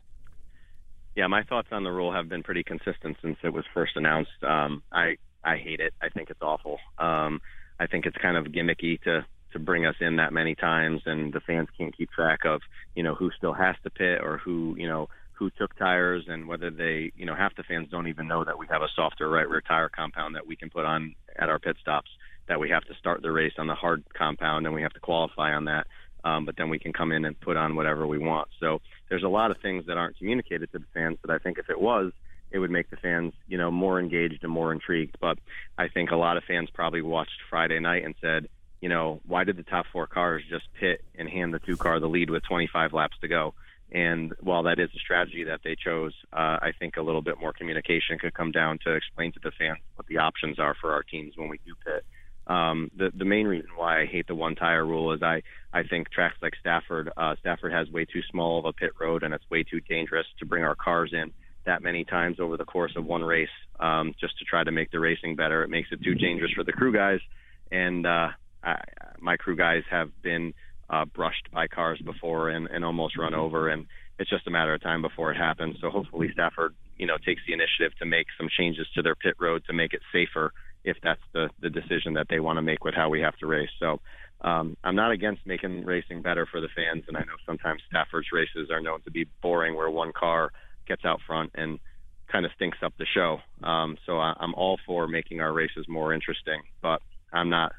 Yeah, 1.16 1.28
my 1.28 1.44
thoughts 1.44 1.68
on 1.72 1.84
the 1.84 1.92
rule 1.92 2.12
have 2.14 2.30
been 2.30 2.44
pretty 2.44 2.64
consistent 2.64 3.18
since 3.22 3.38
it 3.44 3.54
was 3.54 3.66
first 3.76 3.96
announced. 3.96 4.44
Um, 4.44 4.82
I 4.92 5.18
I 5.44 5.58
hate 5.58 5.80
it. 5.80 5.94
I 6.02 6.10
think 6.10 6.32
it's 6.32 6.42
awful. 6.42 6.80
Um, 6.98 7.40
I 7.80 7.88
think 7.88 8.06
it's 8.06 8.18
kind 8.18 8.38
of 8.38 8.46
gimmicky 8.46 9.02
to 9.04 9.26
to 9.52 9.58
bring 9.60 9.86
us 9.86 9.96
in 10.00 10.18
that 10.18 10.32
many 10.32 10.54
times, 10.54 11.02
and 11.08 11.34
the 11.34 11.40
fans 11.40 11.70
can't 11.76 11.96
keep 11.96 12.12
track 12.12 12.46
of 12.46 12.62
you 12.96 13.04
know 13.04 13.16
who 13.16 13.32
still 13.38 13.54
has 13.54 13.76
to 13.84 13.90
pit 13.90 14.22
or 14.22 14.38
who 14.38 14.76
you 14.78 14.88
know 14.88 15.10
who 15.34 15.50
took 15.52 15.76
tires 15.78 16.26
and 16.28 16.48
whether 16.48 16.70
they 16.70 17.12
you 17.16 17.26
know 17.26 17.34
half 17.34 17.56
the 17.56 17.64
fans 17.64 17.88
don't 17.90 18.08
even 18.08 18.28
know 18.28 18.44
that 18.44 18.60
we 18.60 18.68
have 18.70 18.82
a 18.82 18.90
softer 18.96 19.30
right 19.30 19.50
rear 19.50 19.62
tire 19.62 19.90
compound 19.90 20.36
that 20.36 20.46
we 20.46 20.56
can 20.56 20.70
put 20.70 20.86
on 20.86 21.16
at 21.38 21.50
our 21.50 21.60
pit 21.60 21.78
stops. 21.82 22.10
That 22.48 22.60
we 22.60 22.70
have 22.70 22.84
to 22.86 22.96
start 22.96 23.22
the 23.22 23.32
race 23.32 23.54
on 23.58 23.68
the 23.68 23.76
hard 23.76 24.04
compound 24.18 24.66
and 24.66 24.74
we 24.74 24.82
have 24.82 24.94
to 24.94 25.00
qualify 25.00 25.54
on 25.54 25.66
that. 25.66 25.86
Um, 26.24 26.46
but 26.46 26.58
then 26.58 26.70
we 26.70 26.80
can 26.80 26.92
come 26.92 27.12
in 27.12 27.24
and 27.24 27.40
put 27.40 27.56
on 27.56 27.76
whatever 27.76 28.06
we 28.06 28.18
want. 28.18 28.50
So 28.60 28.82
there's 29.08 29.24
a 29.24 29.30
lot 29.30 29.52
of 29.52 29.58
things 29.62 29.86
that 29.86 29.98
aren't 29.98 30.18
communicated 30.18 30.72
to 30.72 30.80
the 30.80 30.86
fans 30.94 31.18
that 31.24 31.32
I 31.32 31.38
think 31.38 31.60
if 31.60 31.70
it 31.70 31.80
was, 31.80 32.12
it 32.52 32.60
would 32.60 32.72
make 32.72 32.90
the 32.90 32.98
fans, 32.98 33.34
you 33.48 33.58
know, 33.58 33.72
more 33.72 34.00
engaged 34.00 34.44
and 34.44 34.52
more 34.52 34.72
intrigued. 34.72 35.18
But 35.20 35.38
I 35.78 35.88
think 35.88 36.12
a 36.12 36.16
lot 36.16 36.38
of 36.38 36.44
fans 36.44 36.70
probably 36.74 37.02
watched 37.02 37.40
Friday 37.50 37.80
night 37.80 38.06
and 38.06 38.16
said, 38.22 38.48
you 38.82 38.90
know, 38.90 39.22
why 39.28 39.44
did 39.44 39.58
the 39.58 39.64
top 39.64 39.86
four 39.92 40.08
cars 40.08 40.44
just 40.50 40.66
pit 40.80 41.04
and 41.16 41.30
hand 41.30 41.54
the 41.54 41.60
two 41.60 41.78
car 41.78 42.00
the 42.00 42.08
lead 42.08 42.30
with 42.30 42.44
25 42.44 42.94
laps 42.94 43.18
to 43.22 43.28
go? 43.28 43.54
And 43.92 44.34
while 44.40 44.64
that 44.64 44.80
is 44.80 44.90
a 44.96 45.00
strategy 45.00 45.46
that 45.46 45.62
they 45.64 45.76
chose, 45.76 46.14
uh, 46.32 46.60
I 46.62 46.74
think 46.78 46.98
a 46.98 47.02
little 47.02 47.24
bit 47.24 47.40
more 47.40 47.54
communication 47.54 48.20
could 48.20 48.34
come 48.34 48.52
down 48.52 48.80
to 48.86 48.94
explain 48.94 49.32
to 49.34 49.40
the 49.44 49.52
fans 49.52 49.80
what 49.96 50.08
the 50.08 50.20
options 50.20 50.60
are 50.60 50.76
for 50.80 50.94
our 50.94 51.04
teams 51.04 51.36
when 51.36 51.50
we 51.50 51.60
do 51.66 51.74
pit. 51.84 52.06
Um, 52.46 52.90
the 52.96 53.12
the 53.16 53.26
main 53.26 53.46
reason 53.46 53.70
why 53.76 54.02
I 54.02 54.06
hate 54.08 54.26
the 54.26 54.34
one 54.34 54.56
tire 54.56 54.84
rule 54.84 55.14
is 55.14 55.22
I 55.22 55.44
I 55.72 55.84
think 55.84 56.10
tracks 56.10 56.38
like 56.42 56.56
Stafford 56.60 57.12
uh, 57.16 57.36
Stafford 57.40 57.72
has 57.72 57.92
way 57.92 58.06
too 58.06 58.22
small 58.32 58.58
of 58.58 58.66
a 58.66 58.74
pit 58.74 58.92
road 59.00 59.22
and 59.22 59.36
it's 59.36 59.48
way 59.52 59.64
too 59.64 59.82
dangerous 59.82 60.26
to 60.40 60.48
bring 60.48 60.64
our 60.64 60.74
cars 60.74 61.12
in 61.14 61.32
that 61.70 61.84
many 61.84 62.04
times 62.04 62.40
over 62.40 62.58
the 62.58 62.66
course 62.66 62.94
of 62.96 63.06
one 63.06 63.24
race 63.24 63.56
um, 63.80 64.14
just 64.20 64.38
to 64.40 64.46
try 64.46 64.64
to 64.64 64.72
make 64.72 64.90
the 64.90 65.00
racing 65.00 65.36
better. 65.36 65.64
It 65.64 65.70
makes 65.70 65.90
it 65.92 66.04
too 66.04 66.16
dangerous 66.16 66.52
for 66.56 66.64
the 66.64 66.74
crew 66.74 66.92
guys, 66.92 67.20
and 67.72 68.08
uh, 68.08 68.30
I, 68.64 68.82
my 69.20 69.38
crew 69.38 69.56
guys 69.56 69.84
have 69.92 70.10
been 70.24 70.54
uh, 70.90 71.06
brushed 71.06 71.48
by 71.54 71.68
cars 71.68 72.02
before 72.04 72.50
and, 72.50 72.68
and 72.68 72.84
almost 72.84 73.18
run 73.18 73.36
over, 73.36 73.70
and 73.70 73.86
it's 74.18 74.32
just 74.32 74.48
a 74.48 74.52
matter 74.52 74.74
of 74.74 74.82
time 74.82 75.04
before 75.04 75.32
it 75.32 75.38
happens. 75.38 75.78
So 75.80 75.92
hopefully 75.92 76.30
Stafford, 76.34 76.74
you 76.98 77.06
know, 77.06 77.18
takes 77.24 77.42
the 77.46 77.54
initiative 77.54 77.98
to 78.00 78.06
make 78.06 78.26
some 78.38 78.50
changes 78.58 78.88
to 78.96 79.04
their 79.04 79.16
pit 79.16 79.36
road 79.40 79.64
to 79.68 79.74
make 79.74 79.94
it 79.94 80.02
safer 80.12 80.52
if 80.84 80.98
that's 81.04 81.22
the 81.34 81.50
the 81.62 81.70
decision 81.70 82.14
that 82.16 82.28
they 82.30 82.40
want 82.40 82.58
to 82.58 82.64
make 82.64 82.84
with 82.84 82.96
how 82.96 83.10
we 83.10 83.22
have 83.22 83.38
to 83.38 83.46
race. 83.46 83.70
So 83.80 84.00
um, 84.42 84.76
I'm 84.84 84.96
not 84.96 85.12
against 85.12 85.46
making 85.46 85.86
racing 85.86 86.24
better 86.24 86.48
for 86.50 86.62
the 86.62 86.70
fans, 86.76 87.04
and 87.08 87.16
I 87.16 87.22
know 87.22 87.38
sometimes 87.46 87.82
Stafford's 87.90 88.30
races 88.32 88.72
are 88.72 88.82
known 88.82 89.02
to 89.04 89.12
be 89.12 89.26
boring, 89.44 89.76
where 89.76 89.92
one 89.92 90.14
car 90.14 90.52
gets 90.90 91.06
out 91.06 91.22
front 91.26 91.52
and 91.56 91.80
kind 92.30 92.46
of 92.46 92.52
stinks 92.56 92.80
up 92.84 92.94
the 92.98 93.06
show. 93.14 93.38
Um, 93.64 93.98
so 94.06 94.20
I, 94.20 94.34
I'm 94.40 94.54
all 94.56 94.78
for 94.86 95.08
making 95.08 95.40
our 95.40 95.54
races 95.54 95.86
more 95.88 96.14
interesting, 96.14 96.62
but 96.82 97.02
I'm 97.32 97.50
not 97.50 97.72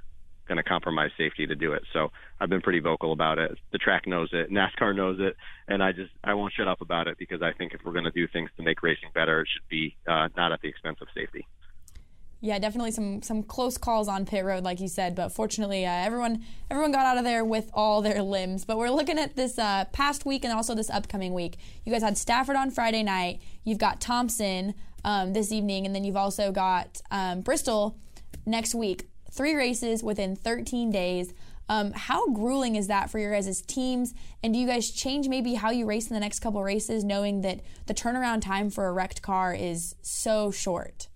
going 0.48 0.56
to 0.56 0.64
compromise 0.64 1.10
safety 1.16 1.46
to 1.46 1.54
do 1.54 1.72
it. 1.74 1.82
So 1.92 2.10
I've 2.40 2.48
been 2.48 2.60
pretty 2.60 2.80
vocal 2.80 3.12
about 3.12 3.38
it. 3.38 3.56
The 3.72 3.78
track 3.78 4.06
knows 4.06 4.30
it, 4.32 4.50
NASCAR 4.52 4.96
knows 4.96 5.18
it, 5.20 5.36
and 5.68 5.82
I 5.82 5.92
just 5.92 6.10
I 6.24 6.34
won't 6.34 6.52
shut 6.56 6.68
up 6.68 6.80
about 6.80 7.06
it 7.06 7.18
because 7.18 7.42
I 7.42 7.52
think 7.52 7.72
if 7.72 7.80
we're 7.84 7.92
going 7.92 8.04
to 8.04 8.10
do 8.10 8.26
things 8.26 8.50
to 8.56 8.62
make 8.62 8.82
racing 8.82 9.10
better, 9.14 9.42
it 9.42 9.48
should 9.52 9.68
be 9.68 9.96
uh, 10.08 10.28
not 10.36 10.52
at 10.52 10.60
the 10.60 10.68
expense 10.68 10.98
of 11.00 11.08
safety. 11.14 11.46
Yeah, 12.42 12.58
definitely 12.58 12.92
some 12.92 13.20
some 13.20 13.42
close 13.42 13.76
calls 13.76 14.08
on 14.08 14.24
pit 14.24 14.44
road, 14.44 14.64
like 14.64 14.80
you 14.80 14.88
said. 14.88 15.14
But 15.14 15.28
fortunately, 15.28 15.84
uh, 15.84 15.90
everyone 15.90 16.44
everyone 16.70 16.90
got 16.90 17.04
out 17.04 17.18
of 17.18 17.24
there 17.24 17.44
with 17.44 17.70
all 17.74 18.00
their 18.00 18.22
limbs. 18.22 18.64
But 18.64 18.78
we're 18.78 18.90
looking 18.90 19.18
at 19.18 19.36
this 19.36 19.58
uh, 19.58 19.84
past 19.92 20.24
week 20.24 20.44
and 20.44 20.52
also 20.52 20.74
this 20.74 20.88
upcoming 20.88 21.34
week. 21.34 21.58
You 21.84 21.92
guys 21.92 22.02
had 22.02 22.16
Stafford 22.16 22.56
on 22.56 22.70
Friday 22.70 23.02
night. 23.02 23.40
You've 23.62 23.78
got 23.78 24.00
Thompson 24.00 24.74
um, 25.04 25.34
this 25.34 25.52
evening, 25.52 25.84
and 25.84 25.94
then 25.94 26.02
you've 26.02 26.16
also 26.16 26.50
got 26.50 27.02
um, 27.10 27.42
Bristol 27.42 27.98
next 28.46 28.74
week. 28.74 29.06
Three 29.30 29.54
races 29.54 30.02
within 30.02 30.34
13 30.34 30.90
days. 30.90 31.34
Um, 31.68 31.92
how 31.92 32.28
grueling 32.30 32.74
is 32.74 32.88
that 32.88 33.10
for 33.10 33.18
your 33.20 33.32
guys' 33.32 33.60
teams? 33.62 34.12
And 34.42 34.52
do 34.52 34.58
you 34.58 34.66
guys 34.66 34.90
change 34.90 35.28
maybe 35.28 35.54
how 35.54 35.70
you 35.70 35.86
race 35.86 36.08
in 36.08 36.14
the 36.14 36.20
next 36.20 36.40
couple 36.40 36.62
races, 36.64 37.04
knowing 37.04 37.42
that 37.42 37.60
the 37.86 37.94
turnaround 37.94 38.40
time 38.40 38.70
for 38.70 38.88
a 38.88 38.92
wrecked 38.92 39.22
car 39.22 39.54
is 39.54 39.94
so 40.02 40.50
short? 40.50 41.06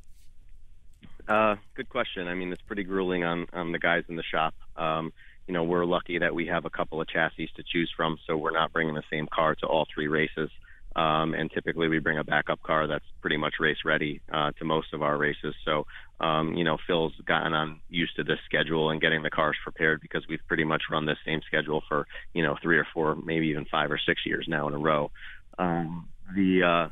Uh, 1.29 1.57
good 1.75 1.89
question. 1.89 2.29
I 2.29 2.35
mean, 2.35 2.53
it's 2.53 2.63
pretty 2.63 2.85
grueling 2.85 3.25
on 3.25 3.47
on 3.53 3.73
the 3.73 3.79
guys 3.79 4.05
in 4.09 4.17
the 4.17 4.23
shop. 4.23 4.55
Um, 4.77 5.13
you 5.47 5.55
know, 5.55 5.65
we're 5.65 5.85
lucky 5.85 6.19
that 6.19 6.35
we 6.35 6.47
have 6.47 6.65
a 6.65 6.71
couple 6.71 7.01
of 7.01 7.09
chassis 7.09 7.51
to 7.57 7.63
choose 7.63 7.93
from, 7.97 8.19
so 8.27 8.37
we're 8.37 8.51
not 8.51 8.73
bringing 8.73 8.95
the 8.95 9.03
same 9.11 9.27
car 9.27 9.55
to 9.57 9.67
all 9.67 9.87
three 9.95 10.09
races. 10.09 10.51
Um, 10.97 11.35
and 11.35 11.51
typically 11.51 11.89
we 11.89 11.99
bring 11.99 12.19
a 12.19 12.25
backup 12.25 12.63
car 12.63 12.87
that's 12.87 13.05
pretty 13.21 13.37
much 13.37 13.55
race 13.59 13.79
ready 13.85 14.21
uh, 14.33 14.53
to 14.59 14.65
most 14.65 14.95
of 14.95 15.03
our 15.03 15.17
races. 15.17 15.53
So, 15.65 15.87
um, 16.21 16.55
you 16.55 16.63
know, 16.63 16.79
Phil's 16.87 17.13
gotten 17.27 17.53
on 17.53 17.81
used 17.91 18.15
to 18.15 18.23
this 18.23 18.39
schedule 18.45 18.91
and 18.91 19.01
getting 19.01 19.25
the 19.25 19.31
cars 19.31 19.57
prepared 19.65 20.01
because 20.01 20.23
we've 20.29 20.47
pretty 20.47 20.63
much 20.63 20.85
run 20.89 21.05
this 21.05 21.19
same 21.27 21.41
schedule 21.47 21.83
for 21.89 22.07
you 22.33 22.43
know 22.43 22.57
three 22.63 22.79
or 22.79 22.87
four, 22.95 23.17
maybe 23.17 23.49
even 23.49 23.65
five 23.65 23.91
or 23.91 23.99
six 23.99 24.25
years 24.25 24.47
now 24.49 24.69
in 24.69 24.75
a 24.75 24.79
row. 24.79 25.11
Um, 25.59 26.09
the 26.35 26.63
uh, 26.63 26.89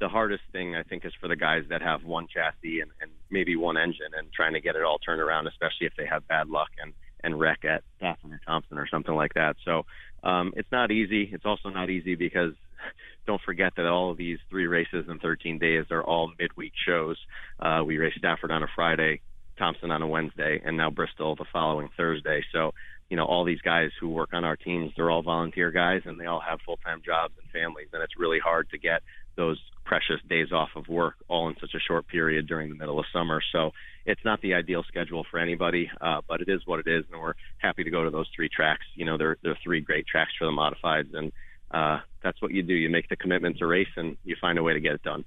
the 0.00 0.08
hardest 0.08 0.42
thing 0.52 0.76
I 0.76 0.82
think 0.82 1.04
is 1.04 1.12
for 1.20 1.28
the 1.28 1.36
guys 1.36 1.64
that 1.70 1.82
have 1.82 2.04
one 2.04 2.26
chassis 2.32 2.80
and, 2.80 2.90
and 3.00 3.10
maybe 3.30 3.56
one 3.56 3.76
engine 3.76 4.12
and 4.16 4.32
trying 4.32 4.54
to 4.54 4.60
get 4.60 4.76
it 4.76 4.82
all 4.82 4.98
turned 4.98 5.20
around, 5.20 5.46
especially 5.46 5.86
if 5.86 5.92
they 5.96 6.06
have 6.06 6.26
bad 6.28 6.48
luck 6.48 6.68
and 6.80 6.92
and 7.24 7.38
wreck 7.38 7.64
at 7.64 7.82
Stafford 7.96 8.30
or 8.30 8.40
Thompson 8.46 8.78
or 8.78 8.86
something 8.88 9.14
like 9.14 9.34
that. 9.34 9.56
So 9.64 9.86
um, 10.22 10.52
it's 10.56 10.70
not 10.70 10.92
easy. 10.92 11.28
It's 11.32 11.44
also 11.44 11.68
not 11.68 11.90
easy 11.90 12.14
because 12.14 12.52
don't 13.26 13.42
forget 13.42 13.72
that 13.76 13.86
all 13.86 14.12
of 14.12 14.16
these 14.16 14.38
three 14.48 14.68
races 14.68 15.06
in 15.08 15.18
13 15.18 15.58
days 15.58 15.86
are 15.90 16.02
all 16.02 16.32
midweek 16.38 16.72
shows. 16.86 17.16
Uh, 17.58 17.82
we 17.84 17.98
race 17.98 18.14
Stafford 18.16 18.52
on 18.52 18.62
a 18.62 18.68
Friday, 18.72 19.20
Thompson 19.58 19.90
on 19.90 20.00
a 20.00 20.06
Wednesday, 20.06 20.62
and 20.64 20.76
now 20.76 20.90
Bristol 20.90 21.34
the 21.34 21.44
following 21.52 21.88
Thursday. 21.96 22.44
So 22.52 22.72
you 23.08 23.16
know, 23.16 23.24
all 23.24 23.44
these 23.44 23.60
guys 23.62 23.90
who 24.00 24.08
work 24.08 24.30
on 24.32 24.44
our 24.44 24.56
teams, 24.56 24.92
they're 24.96 25.10
all 25.10 25.22
volunteer 25.22 25.70
guys 25.70 26.02
and 26.04 26.20
they 26.20 26.26
all 26.26 26.40
have 26.40 26.60
full 26.64 26.76
time 26.76 27.00
jobs 27.04 27.34
and 27.40 27.50
families. 27.50 27.88
And 27.92 28.02
it's 28.02 28.18
really 28.18 28.38
hard 28.38 28.68
to 28.70 28.78
get 28.78 29.02
those 29.38 29.58
precious 29.84 30.20
days 30.28 30.52
off 30.52 30.68
of 30.76 30.86
work 30.86 31.14
all 31.28 31.48
in 31.48 31.54
such 31.58 31.70
a 31.74 31.78
short 31.78 32.06
period 32.08 32.46
during 32.46 32.68
the 32.68 32.74
middle 32.74 32.98
of 32.98 33.06
summer. 33.10 33.40
So 33.52 33.70
it's 34.04 34.20
not 34.22 34.42
the 34.42 34.52
ideal 34.52 34.84
schedule 34.86 35.24
for 35.30 35.38
anybody, 35.38 35.90
uh, 36.02 36.20
but 36.28 36.42
it 36.42 36.48
is 36.50 36.60
what 36.66 36.80
it 36.80 36.86
is, 36.86 37.04
and 37.10 37.18
we're 37.18 37.32
happy 37.56 37.84
to 37.84 37.90
go 37.90 38.04
to 38.04 38.10
those 38.10 38.28
three 38.36 38.50
tracks. 38.50 38.84
You 38.94 39.06
know, 39.06 39.16
they're 39.16 39.38
they're 39.42 39.58
three 39.64 39.80
great 39.80 40.06
tracks 40.06 40.32
for 40.38 40.44
the 40.44 40.50
modifieds, 40.50 41.14
and 41.14 41.32
uh, 41.70 42.00
that's 42.22 42.40
what 42.42 42.52
you 42.52 42.62
do. 42.62 42.74
You 42.74 42.90
make 42.90 43.08
the 43.08 43.16
commitment 43.16 43.56
to 43.58 43.66
race, 43.66 43.94
and 43.96 44.18
you 44.24 44.36
find 44.38 44.58
a 44.58 44.62
way 44.62 44.74
to 44.74 44.80
get 44.80 44.92
it 44.92 45.02
done. 45.02 45.24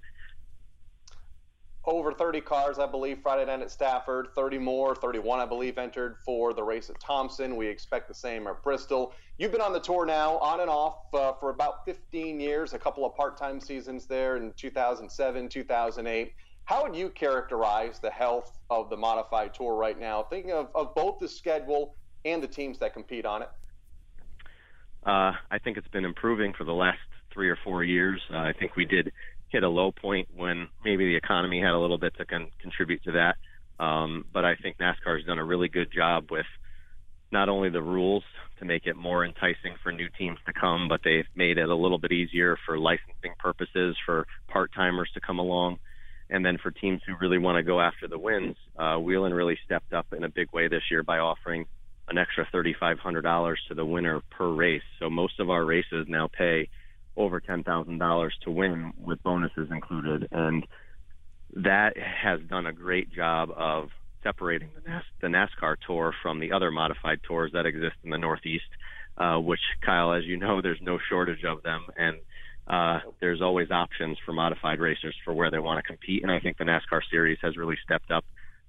Over 1.86 2.14
30 2.14 2.42
cars, 2.42 2.78
I 2.78 2.86
believe, 2.86 3.20
Friday 3.24 3.46
night 3.46 3.62
at 3.62 3.72
Stafford. 3.72 4.28
30 4.36 4.60
more, 4.60 4.96
31, 4.96 5.40
I 5.40 5.46
believe, 5.46 5.78
entered 5.78 6.18
for 6.24 6.54
the 6.54 6.64
race 6.64 6.90
at 6.90 7.00
Thompson. 7.00 7.56
We 7.56 7.68
expect 7.68 8.08
the 8.08 8.14
same 8.14 8.46
at 8.48 8.62
Bristol. 8.64 9.14
You've 9.38 9.52
been 9.52 9.62
on 9.62 9.74
the 9.74 9.80
tour 9.80 10.06
now, 10.06 10.38
on 10.38 10.60
and 10.60 10.70
off, 10.70 10.98
uh, 11.14 11.34
for 11.34 11.50
about 11.50 11.86
15 11.86 12.40
years, 12.40 12.74
a 12.74 12.80
couple 12.80 13.06
of 13.06 13.16
part 13.16 13.38
time 13.38 13.60
seasons 13.60 14.06
there 14.06 14.38
in 14.38 14.54
2007, 14.54 15.50
2008. 15.50 16.34
How 16.66 16.84
would 16.84 16.96
you 16.96 17.10
characterize 17.10 18.00
the 18.00 18.12
health 18.12 18.60
of 18.70 18.90
the 18.90 18.98
modified 18.98 19.54
tour 19.54 19.76
right 19.76 20.00
now, 20.00 20.24
thinking 20.24 20.52
of, 20.52 20.70
of 20.76 20.94
both 20.94 21.18
the 21.20 21.28
schedule 21.28 21.96
and 22.24 22.44
the 22.44 22.48
teams 22.48 22.78
that 22.80 22.94
compete 22.94 23.26
on 23.26 23.42
it? 23.42 23.50
Uh, 25.04 25.34
I 25.50 25.58
think 25.64 25.78
it's 25.78 25.88
been 25.88 26.06
improving 26.06 26.54
for 26.54 26.64
the 26.64 26.74
last 26.74 27.00
three 27.34 27.50
or 27.50 27.58
four 27.64 27.84
years. 27.84 28.22
Uh, 28.32 28.38
I 28.38 28.54
think 28.54 28.76
we 28.76 28.86
did 28.86 29.12
hit 29.52 29.64
a 29.64 29.70
low 29.70 29.92
point 29.92 30.30
when 30.36 30.68
maybe 30.84 31.06
the 31.06 31.16
economy 31.16 31.60
had 31.60 31.74
a 31.74 31.80
little 31.80 31.98
bit 31.98 32.16
to 32.18 32.26
con- 32.26 32.52
contribute 32.62 33.04
to 33.04 33.12
that. 33.14 33.36
Um, 33.84 34.26
but 34.32 34.46
I 34.46 34.56
think 34.56 34.78
NASCAR 34.78 35.18
has 35.18 35.26
done 35.26 35.40
a 35.40 35.44
really 35.44 35.68
good 35.68 35.92
job 35.92 36.32
with 36.32 36.46
not 37.32 37.50
only 37.50 37.70
the 37.70 37.82
rules 37.82 38.24
to 38.60 38.66
make 38.66 38.86
it 38.86 38.96
more 38.96 39.26
enticing 39.26 39.76
for 39.82 39.92
new 39.92 40.08
teams 40.18 40.38
to 40.46 40.54
come, 40.54 40.88
but 40.88 41.02
they've 41.04 41.26
made 41.36 41.58
it 41.58 41.70
a 41.70 41.76
little 41.76 41.98
bit 41.98 42.12
easier 42.12 42.58
for 42.66 42.78
licensing 42.78 43.34
purposes 43.40 43.96
for 44.06 44.28
part 44.48 44.72
timers 44.74 45.10
to 45.14 45.22
come 45.22 45.40
along. 45.40 45.80
And 46.30 46.46
then 46.46 46.58
for 46.62 46.72
teams 46.72 47.02
who 47.06 47.16
really 47.20 47.38
want 47.38 47.58
to 47.58 47.64
go 47.64 47.82
after 47.82 48.08
the 48.08 48.20
wins, 48.20 48.56
uh, 48.78 48.98
Whelen 48.98 49.34
really 49.34 49.58
stepped 49.66 49.94
up 49.94 50.08
in 50.16 50.24
a 50.24 50.30
big 50.30 50.52
way 50.54 50.68
this 50.68 50.84
year 50.90 51.04
by 51.04 51.20
offering 51.20 51.66
an 52.08 52.18
extra 52.18 52.46
$3,500 52.54 53.56
to 53.68 53.74
the 53.74 53.86
winner 53.86 54.22
per 54.30 54.50
race. 54.50 54.84
So 55.00 55.10
most 55.10 55.40
of 55.40 55.50
our 55.50 55.66
races 55.66 56.06
now 56.08 56.28
pay 56.28 56.70
over 57.18 57.42
$10,000 57.42 58.30
to 58.44 58.52
win 58.52 58.94
with 58.98 59.22
bonuses 59.24 59.70
included. 59.72 60.28
And 60.32 60.66
that 61.56 61.98
has 61.98 62.40
done 62.50 62.66
a 62.66 62.74
great 62.74 63.12
job 63.12 63.50
of 63.56 63.90
separating 64.24 64.70
the, 64.76 64.90
NAS- 64.90 65.04
the 65.22 65.28
NASCAR 65.28 65.76
tour 65.86 66.14
from 66.22 66.40
the 66.40 66.52
other 66.52 66.72
modified 66.72 67.20
tours 67.24 67.52
that 67.54 67.66
exist 67.66 67.96
in 68.04 68.12
the 68.12 68.18
Northeast, 68.18 68.64
uh, 69.18 69.38
which, 69.38 69.60
Kyle, 69.86 70.14
as 70.14 70.24
you 70.26 70.38
know, 70.38 70.62
there's 70.62 70.82
no 70.82 71.00
shortage 71.10 71.44
of 71.44 71.64
them. 71.64 71.86
And 71.98 72.18
uh, 72.68 73.00
there's 73.20 73.42
always 73.42 73.72
options 73.72 74.18
for 74.26 74.34
modified 74.34 74.80
racers 74.80 75.16
for 75.26 75.34
where 75.34 75.52
they 75.52 75.60
want 75.60 75.78
to 75.80 75.84
compete. 75.84 76.24
And 76.24 76.32
I 76.32 76.40
think 76.40 76.58
the 76.58 76.64
NASCAR 76.64 77.02
series 77.10 77.40
has 77.42 77.58
really 77.58 77.78
stepped 77.84 78.12
up 78.12 78.24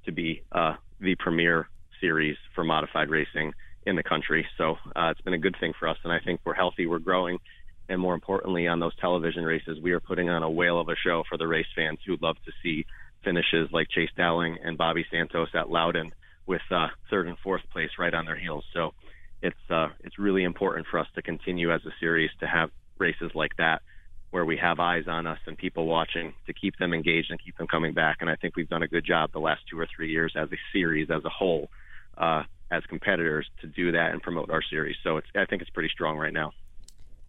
to 0.07 0.13
be 0.13 0.43
uh, 0.51 0.75
the 1.01 1.15
premier 1.17 1.69
series 2.01 2.37
for 2.55 2.65
modified 2.65 3.11
racing 3.11 3.53
in 3.87 3.97
the 3.97 4.03
country. 4.03 4.47
So 4.59 4.77
uh, 4.97 5.11
it's 5.11 5.21
been 5.21 5.35
a 5.35 5.39
good 5.39 5.57
thing 5.61 5.73
for 5.79 5.89
us. 5.89 5.99
And 6.05 6.13
I 6.13 6.19
think 6.21 6.41
we're 6.45 6.55
healthy, 6.55 6.87
we're 6.87 6.99
growing. 6.99 7.39
And 7.89 8.01
more 8.01 8.15
importantly, 8.15 8.69
on 8.69 8.81
those 8.81 8.97
television 8.97 9.45
races, 9.45 9.79
we 9.83 9.93
are 9.93 10.01
putting 10.01 10.29
on 10.29 10.43
a 10.43 10.51
whale 10.51 10.81
of 10.81 10.89
a 10.89 10.97
show 10.97 11.25
for 11.29 11.37
the 11.37 11.47
race 11.47 11.67
fans 11.75 11.99
who'd 12.07 12.23
love 12.23 12.37
to 12.47 12.53
see 12.63 12.87
finishes 13.25 13.69
like 13.73 13.89
Chase 13.89 14.11
Dowling 14.17 14.59
and 14.63 14.79
Bobby 14.79 15.05
Santos 15.11 15.49
at 15.55 15.71
Loudon 15.71 16.13
with 16.47 16.63
uh, 16.71 16.89
third 17.11 17.29
and 17.29 17.39
fourth 17.39 17.63
place 17.73 17.91
right 17.99 18.15
on 18.15 18.25
their 18.25 18.37
heels. 18.37 18.65
So 18.73 18.95
it's 19.43 19.57
uh, 19.71 19.89
it's 20.01 20.19
really 20.19 20.45
important 20.45 20.87
for 20.91 20.99
us 20.99 21.07
to 21.15 21.23
continue 21.23 21.73
as 21.73 21.81
a 21.85 21.91
series 22.01 22.31
to 22.41 22.47
have 22.47 22.71
races 22.99 23.33
like 23.35 23.57
that 23.59 23.83
where 24.31 24.45
we 24.45 24.57
have 24.57 24.81
eyes 24.81 25.05
on 25.09 25.27
us 25.27 25.39
and 25.47 25.59
people 25.59 25.87
watching 25.87 26.33
to 26.47 26.55
keep 26.55 26.79
them 26.79 26.95
engaged 26.95 27.31
and 27.31 27.43
keep 27.43 27.57
them 27.59 27.67
coming 27.67 27.93
back. 27.93 28.19
And 28.21 28.31
I 28.31 28.37
think 28.37 28.57
we've 28.57 28.69
done 28.69 28.83
a 28.83 28.89
good 28.89 29.05
job 29.05 29.31
the 29.33 29.39
last 29.39 29.61
two 29.71 29.79
or 29.79 29.87
three 29.95 30.11
years 30.11 30.33
as 30.37 30.51
a 30.51 30.57
series 30.73 31.11
as 31.11 31.23
a 31.25 31.29
whole, 31.29 31.69
uh, 32.17 32.45
as 32.71 32.83
competitors 32.89 33.47
to 33.61 33.67
do 33.67 33.93
that 33.93 34.13
and 34.13 34.23
promote 34.23 34.51
our 34.51 34.63
series. 34.63 34.97
So 35.05 35.19
it's 35.19 35.27
I 35.37 35.45
think 35.45 35.61
it's 35.61 35.71
pretty 35.71 35.91
strong 35.91 36.17
right 36.17 36.33
now 36.33 36.53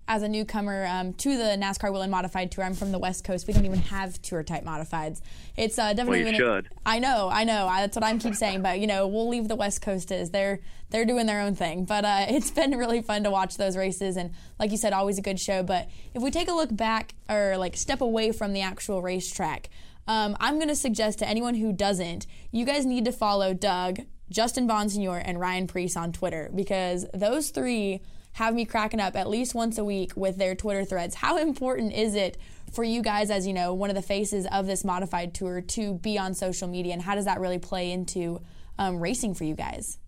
as 0.08 0.22
a 0.22 0.28
newcomer 0.28 0.86
um, 0.86 1.14
to 1.14 1.38
the 1.38 1.56
NASCAR 1.58 1.92
Whelen 1.92 2.10
Modified 2.10 2.52
Tour. 2.52 2.66
I'm 2.66 2.74
from 2.74 2.92
the 2.92 3.00
West 3.00 3.24
Coast. 3.24 3.48
We 3.48 3.54
don't 3.54 3.66
even 3.66 3.80
have 3.80 4.22
tour 4.22 4.44
type 4.44 4.64
modifieds. 4.64 5.22
It's 5.56 5.80
uh, 5.80 5.94
definitely. 5.94 6.24
Well, 6.24 6.34
you 6.34 6.38
should. 6.38 6.70
I 6.86 7.00
know, 7.00 7.30
I 7.32 7.44
know. 7.44 7.68
I, 7.68 7.82
that's 7.82 7.96
what 7.96 8.04
I'm 8.04 8.20
keep 8.20 8.36
saying. 8.36 8.62
But 8.62 8.80
you 8.80 8.88
know, 8.88 9.08
we'll 9.08 9.30
leave 9.30 9.48
the 9.48 9.56
West 9.56 9.82
Coast 9.82 10.12
is 10.12 10.32
they're 10.32 10.60
they're 10.90 11.06
doing 11.06 11.26
their 11.26 11.42
own 11.42 11.56
thing. 11.56 11.86
But 11.86 12.06
uh, 12.06 12.26
it's 12.30 12.52
been 12.52 12.78
really 12.78 13.02
fun 13.02 13.24
to 13.24 13.32
watch 13.32 13.58
those 13.58 13.78
races, 13.78 14.18
and 14.18 14.32
like 14.60 14.72
you 14.72 14.78
said, 14.78 14.94
always 14.94 15.18
a 15.18 15.22
good 15.22 15.40
show. 15.40 15.64
But 15.64 15.90
if 16.14 16.22
we 16.22 16.32
take 16.32 16.50
a 16.50 16.54
look 16.54 16.76
back 16.76 17.16
or 17.30 17.58
like 17.58 17.78
step 17.78 18.02
away 18.02 18.32
from 18.32 18.54
the 18.54 18.62
actual 18.62 19.02
racetrack. 19.02 19.70
Um, 20.06 20.36
I'm 20.42 20.56
going 20.56 20.68
to 20.68 20.76
suggest 20.76 21.20
to 21.20 21.28
anyone 21.30 21.56
who 21.56 21.72
doesn't, 21.72 22.28
you 22.52 22.66
guys 22.66 22.86
need 22.86 23.06
to 23.06 23.14
follow 23.14 23.54
Doug, 23.54 24.00
Justin 24.30 24.68
Bonsignore, 24.68 25.22
and 25.24 25.40
Ryan 25.40 25.66
Preece 25.66 25.96
on 25.96 26.12
Twitter 26.12 26.52
because 26.54 27.06
those 27.14 27.52
three 27.52 28.02
have 28.34 28.54
me 28.54 28.66
cracking 28.66 29.00
up 29.00 29.16
at 29.16 29.30
least 29.30 29.56
once 29.56 29.78
a 29.78 29.84
week 29.84 30.14
with 30.16 30.38
their 30.38 30.56
Twitter 30.56 30.84
threads. 30.84 31.16
How 31.16 31.38
important 31.38 31.94
is 31.94 32.16
it 32.16 32.38
for 32.72 32.84
you 32.84 33.02
guys, 33.02 33.30
as 33.30 33.46
you 33.46 33.54
know, 33.54 33.74
one 33.74 33.90
of 33.90 33.96
the 33.96 34.02
faces 34.02 34.48
of 34.52 34.66
this 34.66 34.84
modified 34.84 35.34
tour, 35.34 35.62
to 35.62 35.94
be 35.94 36.18
on 36.18 36.34
social 36.34 36.68
media, 36.68 36.94
and 36.94 37.02
how 37.02 37.16
does 37.16 37.26
that 37.26 37.40
really 37.40 37.60
play 37.60 37.92
into 37.92 38.42
um, 38.80 39.00
racing 39.00 39.36
for 39.36 39.44
you 39.44 39.56
guys? 39.56 40.00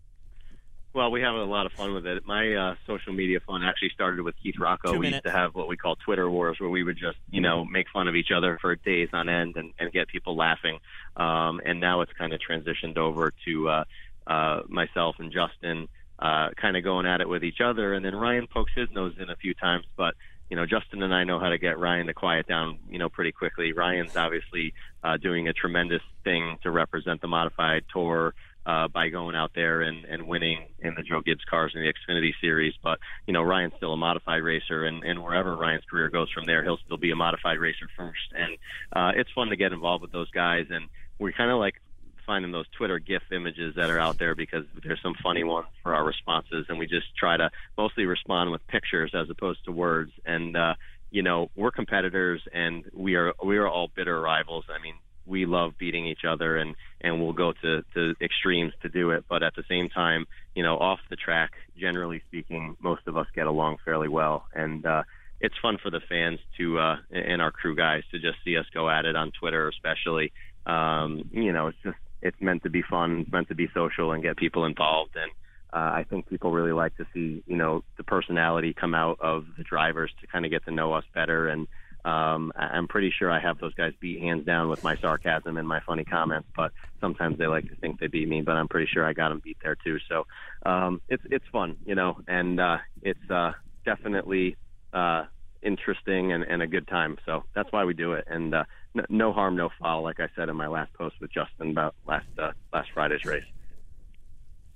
Well, 0.96 1.12
we 1.12 1.22
have 1.22 1.36
a 1.36 1.44
lot 1.44 1.66
of 1.66 1.74
fun 1.74 1.94
with 1.94 2.08
it. 2.08 2.26
My 2.26 2.54
uh, 2.54 2.76
social 2.88 3.12
media 3.12 3.42
fun 3.42 3.64
actually 3.64 3.90
started 3.90 4.22
with 4.22 4.34
Keith 4.42 4.56
Rocco. 4.58 4.98
we 4.98 5.10
used 5.10 5.26
to 5.26 5.32
have 5.32 5.54
what 5.54 5.68
we 5.68 5.76
call 5.76 5.98
Twitter 5.98 6.30
wars, 6.30 6.58
where 6.58 6.70
we 6.70 6.84
would 6.84 6.98
just, 6.98 7.18
you 7.30 7.42
know, 7.42 7.66
make 7.66 7.88
fun 7.92 8.08
of 8.08 8.16
each 8.16 8.32
other 8.36 8.58
for 8.62 8.74
days 8.78 9.10
on 9.12 9.28
end 9.28 9.58
and, 9.58 9.74
and 9.78 9.92
get 9.92 10.08
people 10.08 10.38
laughing. 10.38 10.80
Um, 11.18 11.60
and 11.66 11.82
now 11.82 12.00
it's 12.00 12.14
kind 12.14 12.32
of 12.32 12.40
transitioned 12.40 12.98
over 12.98 13.34
to 13.44 13.70
uh, 13.70 13.84
uh, 14.26 14.62
myself 14.70 15.18
and 15.20 15.34
Justin 15.34 15.90
uh, 16.20 16.50
kind 16.56 16.78
of 16.78 16.84
going 16.84 17.06
at 17.06 17.22
it 17.22 17.30
with 17.30 17.44
each 17.44 17.62
other. 17.62 17.94
And 17.94 18.04
then 18.06 18.16
Ryan 18.16 18.48
pokes 18.48 18.72
his 18.76 18.90
nose 18.92 19.16
in 19.20 19.30
a 19.30 19.36
few 19.36 19.54
times, 19.54 19.86
but 19.96 20.16
you 20.50 20.56
know, 20.56 20.66
Justin 20.66 21.02
and 21.02 21.14
I 21.14 21.24
know 21.24 21.40
how 21.40 21.50
to 21.50 21.58
get 21.58 21.80
Ryan 21.80 22.08
to 22.08 22.14
quiet 22.14 22.48
down, 22.48 22.78
you 22.90 23.00
know, 23.00 23.10
pretty 23.10 23.32
quickly. 23.32 23.74
Ryan's 23.74 24.16
obviously 24.16 24.74
uh, 25.04 25.18
doing 25.18 25.48
a 25.48 25.54
tremendous 25.54 26.04
thing 26.24 26.58
to 26.64 26.70
represent 26.70 27.22
the 27.22 27.28
modified 27.28 27.84
tour 27.92 28.36
uh, 28.66 28.88
by 28.88 29.10
going 29.10 29.36
out 29.36 29.52
there 29.56 29.82
and, 29.82 30.06
and 30.06 30.28
winning 30.28 30.66
in 30.80 30.94
the 30.96 31.04
Joe 31.04 31.22
Gibbs 31.22 31.44
cars 31.50 31.74
in 31.76 31.82
the 31.82 31.92
Xfinity 31.92 32.34
series. 32.42 32.74
But, 32.84 33.00
you 33.26 33.34
know, 33.34 33.42
Ryan's 33.42 33.74
still 33.78 33.94
a 33.94 33.98
modified 33.98 34.44
racer, 34.44 34.86
and, 34.86 35.04
and 35.04 35.24
wherever 35.24 35.56
Ryan's 35.56 35.86
career 35.86 36.10
goes 36.10 36.32
from 36.32 36.46
there, 36.46 36.64
he'll 36.64 36.80
still 36.86 36.98
be 36.98 37.12
a 37.12 37.16
modified 37.16 37.60
racer 37.60 37.88
first. 37.96 38.34
And 38.36 38.58
uh, 38.94 39.12
it's 39.16 39.32
fun 39.32 39.50
to 39.50 39.56
get 39.56 39.72
involved 39.72 40.02
with 40.02 40.12
those 40.12 40.30
guys. 40.32 40.68
And 40.70 40.90
we're 41.20 41.32
kind 41.32 41.52
of 41.52 41.60
like 41.60 41.82
finding 42.26 42.52
those 42.52 42.66
Twitter 42.78 43.00
GIF 43.00 43.24
images 43.32 43.76
that 43.76 43.90
are 43.90 44.00
out 44.00 44.18
there 44.20 44.36
because 44.36 44.66
there's 44.84 45.02
some 45.02 45.16
funny 45.22 45.44
ones 45.44 45.68
for 45.84 45.94
our 45.96 46.04
responses, 46.06 46.66
and 46.70 46.78
we 46.80 46.88
just 46.88 47.16
try 47.18 47.38
to 47.38 47.50
mostly 47.78 48.06
respond 48.06 48.52
with 48.52 48.66
pictures 48.68 49.12
as 49.14 49.30
opposed 49.30 49.64
to 49.66 49.72
words. 49.72 50.12
And 50.26 50.56
uh, 50.58 50.76
you 51.12 51.24
know, 51.24 51.50
we're 51.56 51.72
competitors, 51.72 52.42
and 52.54 52.84
we 52.94 53.16
are 53.16 53.34
we 53.44 53.58
are 53.58 53.68
all 53.68 53.90
bitter 53.96 54.20
rivals. 54.20 54.66
I 54.70 54.82
mean, 54.82 54.96
we 55.26 55.46
love 55.46 55.78
beating 55.78 56.06
each 56.06 56.26
other, 56.28 56.58
and 56.58 56.76
and 57.02 57.22
we'll 57.22 57.34
go 57.34 57.54
to 57.62 57.84
to 57.94 58.16
extremes 58.22 58.74
to 58.82 58.90
do 58.90 59.12
it. 59.12 59.26
But 59.30 59.44
at 59.44 59.56
the 59.56 59.64
same 59.70 59.90
time, 59.90 60.26
you 60.56 60.64
know, 60.64 60.78
off 60.78 61.00
the 61.10 61.16
track, 61.16 61.52
generally 61.78 62.22
speaking, 62.28 62.76
most 62.80 63.08
of 63.08 63.18
us 63.18 63.28
get 63.36 63.48
along 63.48 63.78
fairly 63.86 64.08
well, 64.10 64.46
and. 64.54 64.86
uh 64.86 65.04
it's 65.42 65.56
fun 65.62 65.78
for 65.78 65.92
the 65.92 66.00
fans 66.08 66.40
to 66.58 66.80
uh 66.80 66.96
and 67.12 67.42
our 67.42 67.52
crew 67.52 67.76
guys 67.76 68.04
to 68.10 68.18
just 68.18 68.38
see 68.46 68.56
us 68.58 68.66
go 68.74 68.90
at 68.90 69.04
it 69.06 69.18
on 69.18 69.32
Twitter 69.32 69.68
especially 69.68 70.32
um 70.66 71.30
you 71.34 71.52
know 71.52 71.68
it's 71.68 71.78
just 71.84 71.98
it's 72.26 72.42
meant 72.42 72.64
to 72.64 72.72
be 72.72 72.82
fun, 72.82 73.26
meant 73.32 73.48
to 73.50 73.56
be 73.56 73.70
social 73.74 74.12
and 74.12 74.24
get 74.24 74.36
people 74.36 74.66
involved. 74.66 75.16
And 75.16 75.32
uh, 75.72 75.92
I 76.00 76.06
think 76.10 76.28
people 76.28 76.52
really 76.52 76.72
like 76.72 76.96
to 76.98 77.06
see, 77.14 77.44
you 77.46 77.56
know, 77.56 77.84
the 77.98 78.04
personality 78.04 78.74
come 78.74 78.96
out 78.96 79.18
of 79.22 79.46
the 79.58 79.64
drivers 79.64 80.12
to 80.22 80.28
kind 80.28 80.44
of 80.44 80.50
get 80.52 80.66
to 80.66 80.72
know 80.72 80.94
us 80.94 81.04
better. 81.14 81.50
And 81.50 81.68
um, 82.04 82.52
I'm 82.56 82.88
pretty 82.88 83.14
sure 83.18 83.32
I 83.32 83.40
have 83.40 83.60
those 83.60 83.76
guys 83.76 83.94
beat 84.00 84.22
hands 84.22 84.44
down 84.46 84.70
with 84.70 84.82
my 84.84 84.96
sarcasm 84.98 85.58
and 85.58 85.68
my 85.68 85.82
funny 85.86 86.04
comments. 86.04 86.48
But 86.56 86.72
sometimes 87.00 87.38
they 87.38 87.46
like 87.46 87.70
to 87.70 87.76
think 87.76 88.00
they 88.00 88.08
beat 88.08 88.28
me, 88.28 88.42
but 88.42 88.54
I'm 88.54 88.68
pretty 88.68 88.90
sure 88.92 89.06
I 89.06 89.14
got 89.14 89.30
them 89.30 89.42
beat 89.44 89.58
there 89.64 89.78
too. 89.84 89.98
So 90.10 90.26
um, 90.66 91.02
it's 91.08 91.24
it's 91.30 91.46
fun, 91.52 91.78
you 91.86 91.94
know, 91.94 92.18
and 92.28 92.60
uh, 92.60 92.78
it's 93.04 93.30
uh, 93.30 93.52
definitely 93.86 94.56
uh, 94.94 95.26
interesting 95.62 96.32
and, 96.32 96.44
and 96.44 96.62
a 96.62 96.68
good 96.68 96.88
time. 96.88 97.18
So 97.26 97.44
that's 97.54 97.72
why 97.72 97.84
we 97.86 97.94
do 97.94 98.14
it. 98.14 98.26
And 98.28 98.56
uh, 98.56 98.64
no 99.10 99.34
harm, 99.34 99.56
no 99.56 99.70
foul, 99.80 100.04
like 100.04 100.20
I 100.20 100.28
said 100.36 100.50
in 100.50 100.56
my 100.56 100.68
last 100.68 100.94
post 100.94 101.16
with 101.20 101.32
Justin 101.32 101.72
about 101.72 101.96
last 102.08 102.28
uh, 102.38 102.52
last 102.74 102.90
Friday's 102.94 103.26
race. 103.26 103.44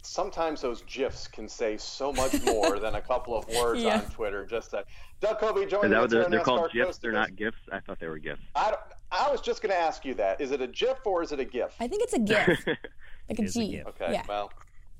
Sometimes 0.02 0.62
those 0.62 0.82
gifs 0.84 1.28
can 1.28 1.50
say 1.50 1.78
so 1.78 2.14
much 2.14 2.42
more 2.46 2.80
than 2.80 2.96
a 2.96 3.02
couple 3.02 3.36
of 3.36 3.48
words 3.50 3.82
yeah. 3.82 3.96
on 3.96 4.06
Twitter. 4.12 4.46
Just 4.46 4.72
that. 4.72 4.86
Doug 5.20 5.40
Coby 5.40 5.70
joining 5.70 5.94
us. 5.94 6.10
They're, 6.10 6.30
they're 6.30 6.40
called 6.40 6.72
gifs. 6.72 6.98
They're 6.98 7.12
not 7.12 7.36
gifs. 7.36 7.58
I 7.72 7.80
thought 7.80 8.00
they 8.00 8.08
were 8.08 8.18
gifs. 8.18 8.42
I, 8.56 8.76
I 9.12 9.30
was 9.30 9.42
just 9.42 9.62
going 9.62 9.72
to 9.74 9.80
ask 9.80 10.06
you 10.06 10.14
that. 10.16 10.40
Is 10.40 10.52
it 10.52 10.62
a 10.62 10.68
gif 10.68 11.06
or 11.06 11.22
is 11.22 11.34
it 11.34 11.40
a 11.40 11.46
gif? 11.46 11.76
I 11.80 11.88
think 11.88 12.04
it's 12.04 12.14
a 12.14 12.20
gif. 12.20 12.66
like 13.30 13.40
a 13.40 13.46
G. 13.46 13.78
A 13.78 13.90
okay. 13.90 14.14
Yeah. 14.14 14.24
Well. 14.28 14.52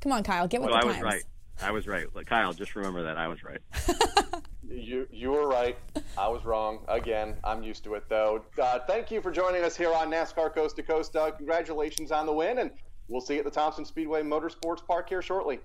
Come 0.02 0.12
on, 0.12 0.24
Kyle. 0.24 0.48
Get 0.48 0.62
with 0.62 0.72
well, 0.72 0.82
the 0.82 0.88
I 0.88 0.92
times. 0.92 1.04
was 1.04 1.14
right. 1.14 1.24
I 1.62 1.72
was 1.72 1.88
right. 1.88 2.08
Kyle, 2.26 2.54
just 2.54 2.76
remember 2.76 3.04
that 3.04 3.18
I 3.18 3.28
was 3.28 3.40
right. 3.44 3.60
you 4.68 5.08
you 5.12 5.32
were 5.32 5.48
right. 5.48 5.78
I 6.18 6.28
was 6.28 6.44
wrong 6.46 6.80
again. 6.88 7.38
I'm 7.44 7.64
used 7.64 7.84
to 7.86 7.96
it 7.96 8.04
though. 8.10 8.44
Uh, 8.62 8.80
thank 8.88 9.12
you 9.12 9.22
for 9.22 9.32
joining 9.32 9.64
us 9.64 9.76
here 9.76 9.94
on 9.94 10.10
NASCAR 10.10 10.54
Coast 10.54 10.76
to 10.78 10.84
Coast. 10.84 11.16
Uh, 11.16 11.32
congratulations 11.32 12.12
on 12.12 12.26
the 12.26 12.34
win, 12.34 12.60
and 12.60 12.72
we'll 13.08 13.22
see 13.22 13.36
you 13.36 13.40
at 13.40 13.46
the 13.46 13.52
Thompson 13.52 13.86
Speedway 13.86 14.22
Motorsports 14.22 14.86
Park 14.86 15.10
here 15.10 15.22
shortly. 15.22 15.60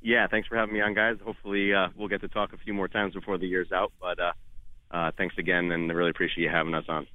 Yeah, 0.00 0.26
thanks 0.26 0.48
for 0.48 0.56
having 0.56 0.74
me 0.74 0.80
on, 0.80 0.94
guys. 0.94 1.18
Hopefully, 1.24 1.72
uh, 1.72 1.88
we'll 1.94 2.08
get 2.08 2.20
to 2.22 2.28
talk 2.28 2.52
a 2.52 2.58
few 2.58 2.74
more 2.74 2.88
times 2.88 3.14
before 3.14 3.38
the 3.38 3.46
year's 3.46 3.70
out. 3.70 3.92
But 4.00 4.18
uh, 4.18 4.32
uh, 4.90 5.10
thanks 5.16 5.36
again, 5.38 5.70
and 5.70 5.90
I 5.90 5.94
really 5.94 6.10
appreciate 6.10 6.42
you 6.42 6.50
having 6.50 6.74
us 6.74 6.84
on. 6.88 7.06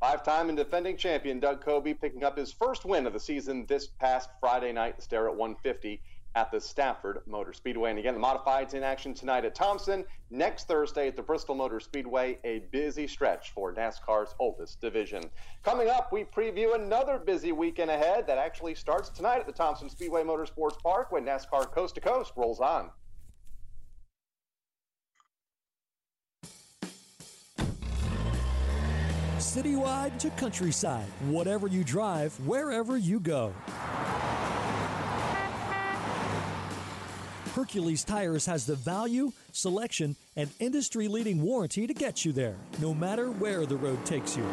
Five 0.00 0.24
time 0.24 0.48
and 0.48 0.56
defending 0.56 0.96
champion 0.96 1.40
Doug 1.40 1.64
Coby 1.64 2.00
picking 2.00 2.22
up 2.22 2.38
his 2.38 2.52
first 2.52 2.84
win 2.84 3.06
of 3.06 3.12
the 3.12 3.20
season 3.20 3.66
this 3.66 3.88
past 3.88 4.30
Friday 4.38 4.72
night, 4.72 4.98
the 4.98 5.16
at 5.16 5.34
150 5.34 6.00
at 6.34 6.50
the 6.50 6.60
Stafford 6.60 7.20
Motor 7.26 7.52
Speedway. 7.52 7.90
And 7.90 7.98
again, 7.98 8.14
the 8.14 8.20
modifieds 8.20 8.74
in 8.74 8.82
action 8.82 9.14
tonight 9.14 9.44
at 9.44 9.54
Thompson. 9.54 10.04
Next 10.30 10.68
Thursday 10.68 11.08
at 11.08 11.16
the 11.16 11.22
Bristol 11.22 11.54
Motor 11.54 11.80
Speedway, 11.80 12.38
a 12.44 12.60
busy 12.70 13.06
stretch 13.06 13.50
for 13.52 13.72
NASCAR's 13.72 14.34
oldest 14.38 14.80
division. 14.80 15.22
Coming 15.64 15.88
up, 15.88 16.12
we 16.12 16.24
preview 16.24 16.74
another 16.74 17.18
busy 17.18 17.52
weekend 17.52 17.90
ahead 17.90 18.26
that 18.26 18.38
actually 18.38 18.74
starts 18.74 19.08
tonight 19.08 19.40
at 19.40 19.46
the 19.46 19.52
Thompson 19.52 19.88
Speedway 19.88 20.22
Motorsports 20.22 20.78
Park 20.82 21.12
when 21.12 21.24
NASCAR 21.24 21.70
Coast 21.70 21.94
to 21.94 22.00
Coast 22.00 22.32
rolls 22.36 22.60
on. 22.60 22.90
Citywide 29.38 30.18
to 30.18 30.30
countryside, 30.30 31.06
whatever 31.28 31.68
you 31.68 31.82
drive, 31.82 32.34
wherever 32.46 32.96
you 32.96 33.18
go. 33.18 33.54
Hercules 37.58 38.04
Tires 38.04 38.46
has 38.46 38.66
the 38.66 38.76
value, 38.76 39.32
selection, 39.50 40.14
and 40.36 40.48
industry 40.60 41.08
leading 41.08 41.42
warranty 41.42 41.88
to 41.88 41.92
get 41.92 42.24
you 42.24 42.30
there, 42.30 42.54
no 42.78 42.94
matter 42.94 43.32
where 43.32 43.66
the 43.66 43.74
road 43.74 44.06
takes 44.06 44.36
you. 44.36 44.44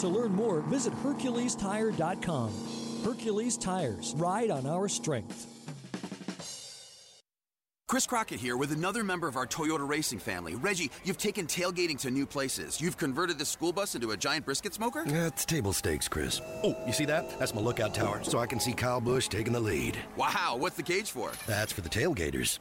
To 0.00 0.08
learn 0.08 0.32
more, 0.32 0.60
visit 0.62 0.92
HerculesTire.com. 1.04 2.52
Hercules 3.04 3.56
Tires, 3.56 4.14
ride 4.16 4.50
on 4.50 4.66
our 4.66 4.88
strength. 4.88 5.53
Chris 7.94 8.08
Crockett 8.08 8.40
here 8.40 8.56
with 8.56 8.72
another 8.72 9.04
member 9.04 9.28
of 9.28 9.36
our 9.36 9.46
Toyota 9.46 9.88
racing 9.88 10.18
family. 10.18 10.56
Reggie, 10.56 10.90
you've 11.04 11.16
taken 11.16 11.46
tailgating 11.46 11.96
to 11.98 12.10
new 12.10 12.26
places. 12.26 12.80
You've 12.80 12.96
converted 12.96 13.38
the 13.38 13.44
school 13.44 13.72
bus 13.72 13.94
into 13.94 14.10
a 14.10 14.16
giant 14.16 14.44
brisket 14.44 14.74
smoker? 14.74 15.04
That's 15.06 15.44
table 15.44 15.72
stakes, 15.72 16.08
Chris. 16.08 16.40
Oh, 16.64 16.76
you 16.88 16.92
see 16.92 17.04
that? 17.04 17.38
That's 17.38 17.54
my 17.54 17.60
lookout 17.60 17.94
tower, 17.94 18.24
so 18.24 18.40
I 18.40 18.46
can 18.46 18.58
see 18.58 18.72
Kyle 18.72 19.00
Busch 19.00 19.28
taking 19.28 19.52
the 19.52 19.60
lead. 19.60 19.96
Wow, 20.16 20.56
what's 20.58 20.74
the 20.74 20.82
cage 20.82 21.12
for? 21.12 21.30
That's 21.46 21.72
for 21.72 21.82
the 21.82 21.88
tailgaters. 21.88 22.58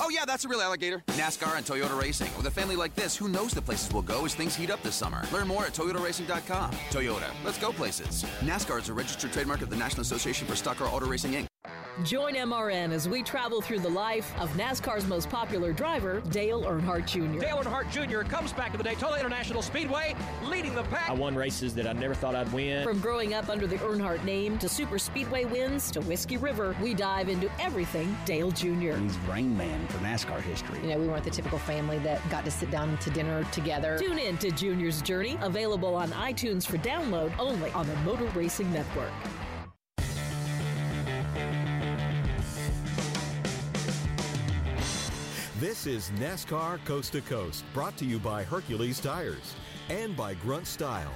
Oh, 0.00 0.08
yeah, 0.10 0.24
that's 0.24 0.44
a 0.44 0.48
real 0.48 0.60
alligator. 0.60 1.04
NASCAR 1.10 1.56
and 1.56 1.64
Toyota 1.64 1.96
Racing. 1.96 2.36
With 2.36 2.46
a 2.46 2.50
family 2.50 2.74
like 2.74 2.96
this, 2.96 3.16
who 3.16 3.28
knows 3.28 3.52
the 3.52 3.62
places 3.62 3.92
we'll 3.92 4.02
go 4.02 4.24
as 4.24 4.34
things 4.34 4.56
heat 4.56 4.72
up 4.72 4.82
this 4.82 4.96
summer? 4.96 5.22
Learn 5.32 5.46
more 5.46 5.64
at 5.64 5.74
ToyotaRacing.com. 5.74 6.72
Toyota, 6.90 7.30
let's 7.44 7.58
go 7.58 7.70
places. 7.70 8.24
NASCAR 8.40 8.80
is 8.80 8.88
a 8.88 8.92
registered 8.92 9.32
trademark 9.32 9.62
of 9.62 9.70
the 9.70 9.76
National 9.76 10.02
Association 10.02 10.44
for 10.48 10.56
Stock 10.56 10.78
Car 10.78 10.88
Auto 10.88 11.06
Racing, 11.06 11.34
Inc. 11.34 11.46
Join 12.02 12.34
MRN 12.34 12.90
as 12.90 13.08
we 13.08 13.22
travel 13.22 13.60
through 13.60 13.78
the 13.78 13.88
life 13.88 14.32
of 14.40 14.50
NASCAR's 14.54 15.06
most 15.06 15.30
popular 15.30 15.72
driver, 15.72 16.20
Dale 16.30 16.64
Earnhardt 16.64 17.06
Jr. 17.06 17.38
Dale 17.38 17.58
Earnhardt 17.58 17.88
Jr. 17.92 18.28
comes 18.28 18.52
back 18.52 18.72
to 18.72 18.78
the 18.78 18.82
Daytona 18.82 19.16
International 19.16 19.62
Speedway, 19.62 20.16
leading 20.42 20.74
the 20.74 20.82
pack. 20.84 21.08
I 21.08 21.12
won 21.12 21.36
races 21.36 21.72
that 21.76 21.86
I 21.86 21.92
never 21.92 22.12
thought 22.12 22.34
I'd 22.34 22.52
win. 22.52 22.82
From 22.82 22.98
growing 22.98 23.32
up 23.32 23.48
under 23.48 23.68
the 23.68 23.76
Earnhardt 23.76 24.24
name 24.24 24.58
to 24.58 24.68
super 24.68 24.98
speedway 24.98 25.44
wins 25.44 25.92
to 25.92 26.00
Whiskey 26.00 26.36
River, 26.36 26.74
we 26.82 26.94
dive 26.94 27.28
into 27.28 27.48
everything 27.60 28.16
Dale 28.24 28.50
Jr. 28.50 28.96
He's 28.96 29.16
brain 29.18 29.56
Man 29.56 29.86
for 29.86 29.98
NASCAR 29.98 30.40
history. 30.40 30.80
You 30.82 30.88
know, 30.88 30.98
we 30.98 31.06
weren't 31.06 31.22
the 31.22 31.30
typical 31.30 31.60
family 31.60 31.98
that 31.98 32.28
got 32.28 32.44
to 32.44 32.50
sit 32.50 32.72
down 32.72 32.98
to 32.98 33.10
dinner 33.10 33.44
together. 33.52 33.96
Tune 33.98 34.18
in 34.18 34.36
to 34.38 34.50
Junior's 34.50 35.00
Journey, 35.00 35.38
available 35.42 35.94
on 35.94 36.10
iTunes 36.10 36.66
for 36.66 36.76
download 36.78 37.32
only 37.38 37.70
on 37.70 37.86
the 37.86 37.94
Motor 37.98 38.26
Racing 38.34 38.72
Network. 38.72 39.12
This 45.60 45.86
is 45.86 46.10
NASCAR 46.18 46.84
Coast 46.84 47.12
to 47.12 47.20
Coast, 47.20 47.64
brought 47.72 47.96
to 47.98 48.04
you 48.04 48.18
by 48.18 48.42
Hercules 48.42 48.98
Tires 48.98 49.54
and 49.88 50.16
by 50.16 50.34
Grunt 50.34 50.66
Style. 50.66 51.12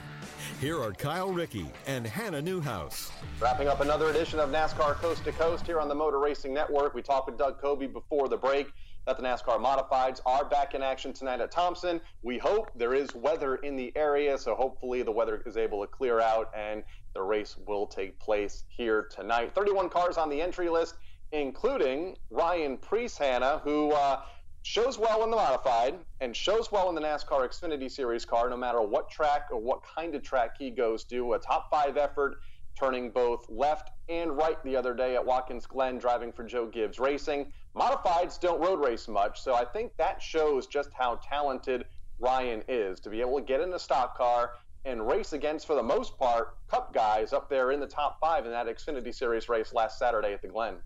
Here 0.61 0.81
are 0.81 0.93
Kyle 0.93 1.33
Rickey 1.33 1.67
and 1.89 2.07
Hannah 2.07 2.41
Newhouse. 2.41 3.11
Wrapping 3.41 3.67
up 3.67 3.81
another 3.81 4.11
edition 4.11 4.39
of 4.39 4.51
NASCAR 4.51 4.95
Coast 4.95 5.25
to 5.25 5.33
Coast 5.33 5.67
here 5.67 5.81
on 5.81 5.89
the 5.89 5.95
Motor 5.97 6.21
Racing 6.21 6.55
Network. 6.55 6.95
We 6.95 7.03
talked 7.03 7.27
with 7.27 7.37
Doug 7.37 7.61
Coby 7.61 7.93
before 7.93 8.29
the 8.29 8.37
break 8.37 8.71
that 9.09 9.17
the 9.17 9.25
NASCAR 9.25 9.59
Modifieds 9.59 10.21
are 10.25 10.45
back 10.45 10.73
in 10.73 10.85
action 10.85 11.13
tonight 11.13 11.41
at 11.41 11.51
Thompson. 11.51 12.01
We 12.23 12.39
hope 12.39 12.71
there 12.77 12.95
is 12.95 13.13
weather 13.17 13.57
in 13.57 13.75
the 13.75 13.93
area, 13.97 14.39
so 14.39 14.55
hopefully 14.55 15.03
the 15.03 15.11
weather 15.11 15.43
is 15.47 15.57
able 15.57 15.81
to 15.81 15.89
clear 15.89 16.21
out 16.21 16.53
and 16.57 16.85
the 17.13 17.23
race 17.23 17.57
will 17.67 17.89
take 17.89 18.17
place 18.21 18.63
here 18.69 19.09
tonight. 19.11 19.53
31 19.53 19.89
cars 19.89 20.17
on 20.17 20.29
the 20.31 20.41
entry 20.41 20.69
list, 20.69 20.95
including 21.33 22.17
Ryan 22.31 22.77
Preece, 22.77 23.19
Hannah, 23.19 23.61
who 23.65 23.93
uh, 23.93 24.21
shows 24.63 24.99
well 24.99 25.25
in 25.25 25.31
the 25.31 25.37
modified 25.37 25.99
and 26.21 26.35
shows 26.35 26.73
well 26.73 26.89
in 26.89 26.95
the 26.95 27.01
NASCAR 27.01 27.49
Xfinity 27.49 27.91
Series 27.91 28.25
car, 28.25 28.49
no 28.49 28.57
matter 28.57 28.81
what 28.81 29.11
track 29.11 29.49
or 29.51 29.61
what 29.61 29.83
kind 29.83 30.15
of 30.15 30.23
track 30.23 30.57
he 30.59 30.71
goes 30.71 31.05
to. 31.05 31.35
A 31.35 31.39
top 31.39 31.71
five 31.71 31.97
effort, 31.97 32.37
turning 32.79 33.11
both 33.11 33.49
left 33.49 33.91
and 34.09 34.37
right 34.37 34.63
the 34.65 34.77
other 34.77 34.95
day 34.95 35.15
at 35.15 35.25
Watkins 35.25 35.67
Glen, 35.67 35.99
driving 35.99 36.33
for 36.33 36.45
Joe 36.45 36.67
Gibbs 36.67 36.99
Racing. 36.99 37.53
Modifieds 37.77 38.41
don't 38.41 38.61
road 38.61 38.81
race 38.85 39.09
much, 39.09 39.41
so 39.41 39.55
I 39.55 39.65
think 39.65 39.93
that 39.99 40.23
shows 40.23 40.67
just 40.67 40.91
how 40.93 41.21
talented 41.29 41.85
Ryan 42.19 42.63
is 42.69 43.01
to 43.01 43.11
be 43.11 43.21
able 43.21 43.39
to 43.39 43.45
get 43.45 43.61
in 43.61 43.73
a 43.75 43.79
stock 43.79 44.17
car 44.17 44.53
and 44.85 45.07
race 45.07 45.33
against, 45.33 45.67
for 45.67 45.75
the 45.75 45.83
most 45.83 46.19
part, 46.19 46.57
Cup 46.69 46.93
guys 46.95 47.33
up 47.33 47.49
there 47.49 47.73
in 47.73 47.81
the 47.81 47.87
top 47.87 48.19
five 48.21 48.47
in 48.47 48.53
that 48.53 48.67
Xfinity 48.67 49.15
Series 49.15 49.49
race 49.49 49.73
last 49.73 49.99
Saturday 49.99 50.33
at 50.33 50.43
the 50.43 50.49
Glen. 50.49 50.77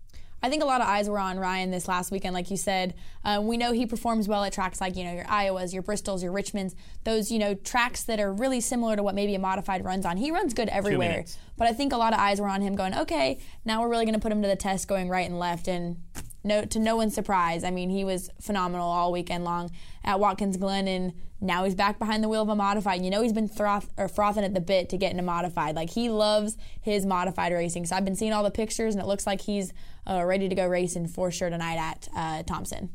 I 0.43 0.49
think 0.49 0.61
a 0.61 0.65
lot 0.65 0.81
of 0.81 0.87
eyes 0.87 1.09
were 1.09 1.19
on 1.19 1.39
Ryan 1.39 1.71
this 1.71 1.87
last 1.87 2.11
weekend, 2.11 2.33
like 2.33 2.51
you 2.51 2.57
said. 2.57 2.93
Um, 3.23 3.47
we 3.47 3.55
know 3.55 3.71
he 3.71 3.85
performs 3.85 4.27
well 4.27 4.43
at 4.43 4.51
tracks 4.51 4.81
like 4.81 4.97
you 4.97 5.05
know 5.05 5.13
your 5.13 5.23
Iowas, 5.23 5.73
your 5.73 5.81
Bristols, 5.81 6.21
your 6.21 6.33
Richmonds, 6.33 6.75
those 7.05 7.31
you 7.31 7.39
know 7.39 7.53
tracks 7.55 8.03
that 8.03 8.19
are 8.19 8.31
really 8.31 8.59
similar 8.59 8.97
to 8.97 9.03
what 9.03 9.15
maybe 9.15 9.33
a 9.35 9.39
modified 9.39 9.85
runs 9.85 10.05
on. 10.05 10.17
He 10.17 10.31
runs 10.31 10.53
good 10.53 10.67
everywhere, 10.67 11.23
but 11.57 11.67
I 11.67 11.73
think 11.73 11.93
a 11.93 11.97
lot 11.97 12.11
of 12.11 12.19
eyes 12.19 12.41
were 12.41 12.49
on 12.49 12.61
him, 12.61 12.75
going, 12.75 12.93
okay, 12.93 13.39
now 13.63 13.81
we're 13.81 13.89
really 13.89 14.03
going 14.05 14.15
to 14.15 14.19
put 14.19 14.33
him 14.33 14.41
to 14.41 14.47
the 14.49 14.57
test, 14.57 14.87
going 14.89 15.07
right 15.07 15.27
and 15.27 15.39
left, 15.39 15.69
and 15.69 15.97
no, 16.43 16.65
to 16.65 16.77
no 16.77 16.97
one's 16.97 17.15
surprise, 17.15 17.63
I 17.63 17.71
mean, 17.71 17.89
he 17.89 18.03
was 18.03 18.29
phenomenal 18.41 18.89
all 18.89 19.13
weekend 19.13 19.45
long 19.45 19.71
at 20.03 20.19
Watkins 20.19 20.57
Glen, 20.57 20.89
and 20.89 21.13
now 21.43 21.63
he's 21.63 21.75
back 21.75 21.99
behind 21.99 22.23
the 22.23 22.29
wheel 22.29 22.41
of 22.41 22.49
a 22.49 22.55
modified. 22.55 23.03
You 23.03 23.11
know, 23.11 23.21
he's 23.21 23.33
been 23.33 23.47
froth, 23.47 23.89
or 23.97 24.07
frothing 24.07 24.43
at 24.43 24.53
the 24.53 24.61
bit 24.61 24.89
to 24.89 24.97
get 24.97 25.11
into 25.11 25.23
modified. 25.23 25.75
Like 25.75 25.89
he 25.89 26.09
loves 26.09 26.57
his 26.81 27.05
modified 27.05 27.53
racing. 27.53 27.85
So 27.85 27.95
I've 27.95 28.05
been 28.05 28.15
seeing 28.15 28.33
all 28.33 28.43
the 28.43 28.51
pictures, 28.51 28.95
and 28.95 29.03
it 29.03 29.07
looks 29.07 29.27
like 29.27 29.41
he's 29.41 29.73
uh, 30.07 30.23
ready 30.25 30.49
to 30.49 30.55
go 30.55 30.67
racing 30.67 31.07
for 31.07 31.31
sure 31.31 31.49
tonight 31.49 31.77
at 31.77 32.07
uh, 32.15 32.43
Thompson. 32.43 32.89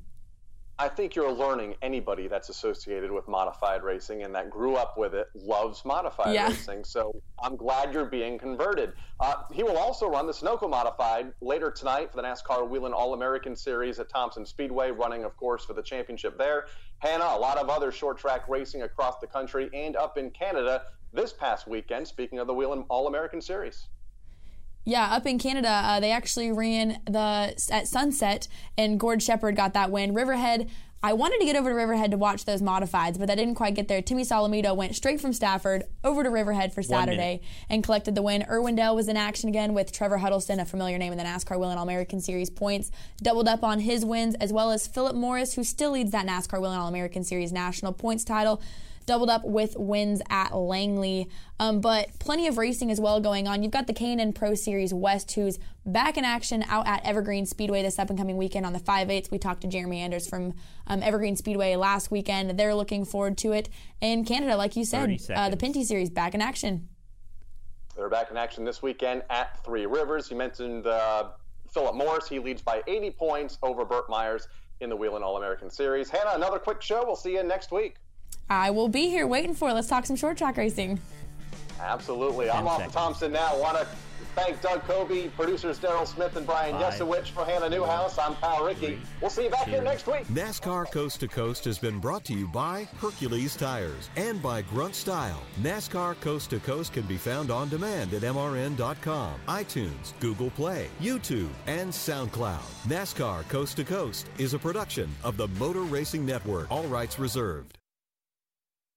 I 0.80 0.88
think 0.88 1.16
you're 1.16 1.32
learning 1.32 1.74
anybody 1.82 2.28
that's 2.28 2.50
associated 2.50 3.10
with 3.10 3.26
modified 3.26 3.82
racing 3.82 4.22
and 4.22 4.32
that 4.36 4.48
grew 4.48 4.76
up 4.76 4.96
with 4.96 5.12
it 5.12 5.26
loves 5.34 5.84
modified 5.84 6.34
yeah. 6.34 6.46
racing. 6.46 6.84
So 6.84 7.20
I'm 7.42 7.56
glad 7.56 7.92
you're 7.92 8.04
being 8.04 8.38
converted. 8.38 8.92
Uh, 9.18 9.42
he 9.52 9.64
will 9.64 9.76
also 9.76 10.08
run 10.08 10.28
the 10.28 10.32
Sunoco 10.32 10.70
modified 10.70 11.32
later 11.40 11.72
tonight 11.72 12.12
for 12.12 12.16
the 12.18 12.22
NASCAR 12.22 12.68
Whelen 12.68 12.92
All 12.92 13.12
American 13.12 13.56
Series 13.56 13.98
at 13.98 14.08
Thompson 14.08 14.46
Speedway, 14.46 14.92
running, 14.92 15.24
of 15.24 15.36
course, 15.36 15.64
for 15.64 15.72
the 15.72 15.82
championship 15.82 16.38
there. 16.38 16.66
Hannah, 16.98 17.30
a 17.32 17.38
lot 17.38 17.58
of 17.58 17.68
other 17.68 17.92
short 17.92 18.18
track 18.18 18.48
racing 18.48 18.82
across 18.82 19.18
the 19.20 19.26
country 19.26 19.70
and 19.72 19.96
up 19.96 20.18
in 20.18 20.30
Canada 20.30 20.82
this 21.12 21.32
past 21.32 21.66
weekend. 21.66 22.06
Speaking 22.06 22.38
of 22.38 22.46
the 22.46 22.54
Whelen 22.54 22.84
All 22.88 23.06
American 23.06 23.40
Series. 23.40 23.88
Yeah, 24.84 25.04
up 25.14 25.26
in 25.26 25.38
Canada, 25.38 25.68
uh, 25.68 26.00
they 26.00 26.10
actually 26.10 26.50
ran 26.50 27.02
the 27.04 27.54
at 27.70 27.86
sunset, 27.86 28.48
and 28.76 28.98
Gord 28.98 29.22
Shepard 29.22 29.54
got 29.54 29.74
that 29.74 29.90
win. 29.90 30.14
Riverhead. 30.14 30.70
I 31.00 31.12
wanted 31.12 31.38
to 31.38 31.44
get 31.44 31.54
over 31.54 31.68
to 31.68 31.74
Riverhead 31.76 32.10
to 32.10 32.16
watch 32.16 32.44
those 32.44 32.60
modifieds, 32.60 33.20
but 33.20 33.30
I 33.30 33.36
didn't 33.36 33.54
quite 33.54 33.74
get 33.74 33.86
there. 33.86 34.02
Timmy 34.02 34.24
Solomito 34.24 34.74
went 34.74 34.96
straight 34.96 35.20
from 35.20 35.32
Stafford 35.32 35.84
over 36.02 36.24
to 36.24 36.30
Riverhead 36.30 36.74
for 36.74 36.82
Saturday 36.82 37.40
and 37.70 37.84
collected 37.84 38.16
the 38.16 38.22
win. 38.22 38.44
Irwindale 38.50 38.96
was 38.96 39.06
in 39.06 39.16
action 39.16 39.48
again 39.48 39.74
with 39.74 39.92
Trevor 39.92 40.18
Huddleston, 40.18 40.58
a 40.58 40.64
familiar 40.64 40.98
name 40.98 41.12
in 41.12 41.18
the 41.18 41.24
NASCAR 41.24 41.56
Whelen 41.56 41.78
All 41.78 41.84
American 41.84 42.20
Series 42.20 42.50
points, 42.50 42.90
doubled 43.22 43.46
up 43.46 43.62
on 43.62 43.78
his 43.78 44.04
wins, 44.04 44.34
as 44.36 44.52
well 44.52 44.72
as 44.72 44.88
Philip 44.88 45.14
Morris, 45.14 45.54
who 45.54 45.62
still 45.62 45.92
leads 45.92 46.10
that 46.10 46.26
NASCAR 46.26 46.60
Whelen 46.60 46.78
All 46.78 46.88
American 46.88 47.22
Series 47.22 47.52
national 47.52 47.92
points 47.92 48.24
title 48.24 48.60
doubled 49.08 49.30
up 49.30 49.44
with 49.44 49.74
wins 49.76 50.22
at 50.28 50.54
Langley. 50.54 51.28
Um, 51.58 51.80
but 51.80 52.10
plenty 52.20 52.46
of 52.46 52.58
racing 52.58 52.90
as 52.90 53.00
well 53.00 53.20
going 53.20 53.48
on. 53.48 53.62
You've 53.62 53.72
got 53.72 53.86
the 53.88 53.92
K&N 53.92 54.32
Pro 54.34 54.54
Series 54.54 54.94
West, 54.94 55.32
who's 55.32 55.58
back 55.84 56.16
in 56.16 56.24
action 56.24 56.62
out 56.68 56.86
at 56.86 57.04
Evergreen 57.04 57.46
Speedway 57.46 57.82
this 57.82 57.98
up 57.98 58.10
and 58.10 58.18
coming 58.18 58.36
weekend 58.36 58.66
on 58.66 58.74
the 58.74 58.78
5-8s. 58.78 59.30
We 59.30 59.38
talked 59.38 59.62
to 59.62 59.66
Jeremy 59.66 60.00
Anders 60.00 60.28
from 60.28 60.54
um, 60.86 61.02
Evergreen 61.02 61.34
Speedway 61.34 61.74
last 61.74 62.10
weekend. 62.10 62.56
They're 62.58 62.74
looking 62.74 63.04
forward 63.04 63.38
to 63.38 63.52
it. 63.52 63.70
In 64.00 64.24
Canada, 64.24 64.56
like 64.56 64.76
you 64.76 64.84
said, 64.84 65.18
uh, 65.34 65.48
the 65.48 65.56
Pinty 65.56 65.84
Series 65.84 66.10
back 66.10 66.34
in 66.34 66.42
action. 66.42 66.88
They're 67.96 68.10
back 68.10 68.30
in 68.30 68.36
action 68.36 68.64
this 68.64 68.82
weekend 68.82 69.22
at 69.30 69.64
Three 69.64 69.86
Rivers. 69.86 70.30
You 70.30 70.36
mentioned 70.36 70.86
uh, 70.86 71.30
Philip 71.72 71.96
Morris. 71.96 72.28
He 72.28 72.38
leads 72.38 72.62
by 72.62 72.82
80 72.86 73.10
points 73.12 73.58
over 73.62 73.84
Burt 73.84 74.08
Myers 74.08 74.46
in 74.80 74.90
the 74.90 74.96
Whelen 74.96 75.22
All 75.22 75.38
American 75.38 75.70
Series. 75.70 76.10
Hannah, 76.10 76.32
another 76.34 76.58
quick 76.58 76.82
show. 76.82 77.02
We'll 77.04 77.16
see 77.16 77.32
you 77.32 77.42
next 77.42 77.72
week. 77.72 77.96
I 78.50 78.70
will 78.70 78.88
be 78.88 79.08
here 79.08 79.26
waiting 79.26 79.54
for. 79.54 79.72
Let's 79.72 79.88
talk 79.88 80.06
some 80.06 80.16
short 80.16 80.38
track 80.38 80.56
racing. 80.56 81.00
Absolutely. 81.80 82.50
I'm 82.50 82.66
off 82.66 82.84
to 82.84 82.90
Thompson 82.90 83.32
now. 83.32 83.58
Want 83.60 83.78
to 83.78 83.86
thank 84.34 84.60
Doug 84.60 84.82
Coby, 84.82 85.32
producers 85.34 85.78
Daryl 85.78 86.06
Smith 86.06 86.36
and 86.36 86.46
Brian 86.46 86.74
Yesowich 86.76 87.30
for 87.30 87.44
Hannah 87.44 87.68
Newhouse. 87.68 88.18
I'm 88.18 88.34
Kyle 88.36 88.64
Rickey. 88.64 89.00
We'll 89.20 89.30
see 89.30 89.44
you 89.44 89.50
back 89.50 89.68
here 89.68 89.82
next 89.82 90.06
week. 90.06 90.26
NASCAR 90.28 90.90
Coast 90.90 91.20
to 91.20 91.28
Coast 91.28 91.64
has 91.66 91.78
been 91.78 91.98
brought 91.98 92.24
to 92.26 92.34
you 92.34 92.48
by 92.48 92.88
Hercules 93.00 93.56
Tires 93.56 94.10
and 94.16 94.42
by 94.42 94.62
Grunt 94.62 94.94
Style. 94.94 95.40
NASCAR 95.60 96.20
Coast 96.20 96.50
to 96.50 96.58
Coast 96.60 96.92
can 96.92 97.04
be 97.04 97.16
found 97.16 97.50
on 97.50 97.68
demand 97.68 98.12
at 98.12 98.22
MRN.com, 98.22 99.40
iTunes, 99.46 100.18
Google 100.20 100.50
Play, 100.50 100.88
YouTube, 101.00 101.50
and 101.66 101.90
SoundCloud. 101.90 102.88
NASCAR 102.88 103.48
Coast 103.48 103.76
to 103.76 103.84
Coast 103.84 104.28
is 104.38 104.54
a 104.54 104.58
production 104.58 105.14
of 105.22 105.36
the 105.36 105.48
Motor 105.48 105.82
Racing 105.82 106.26
Network. 106.26 106.70
All 106.70 106.84
rights 106.84 107.18
reserved. 107.18 107.77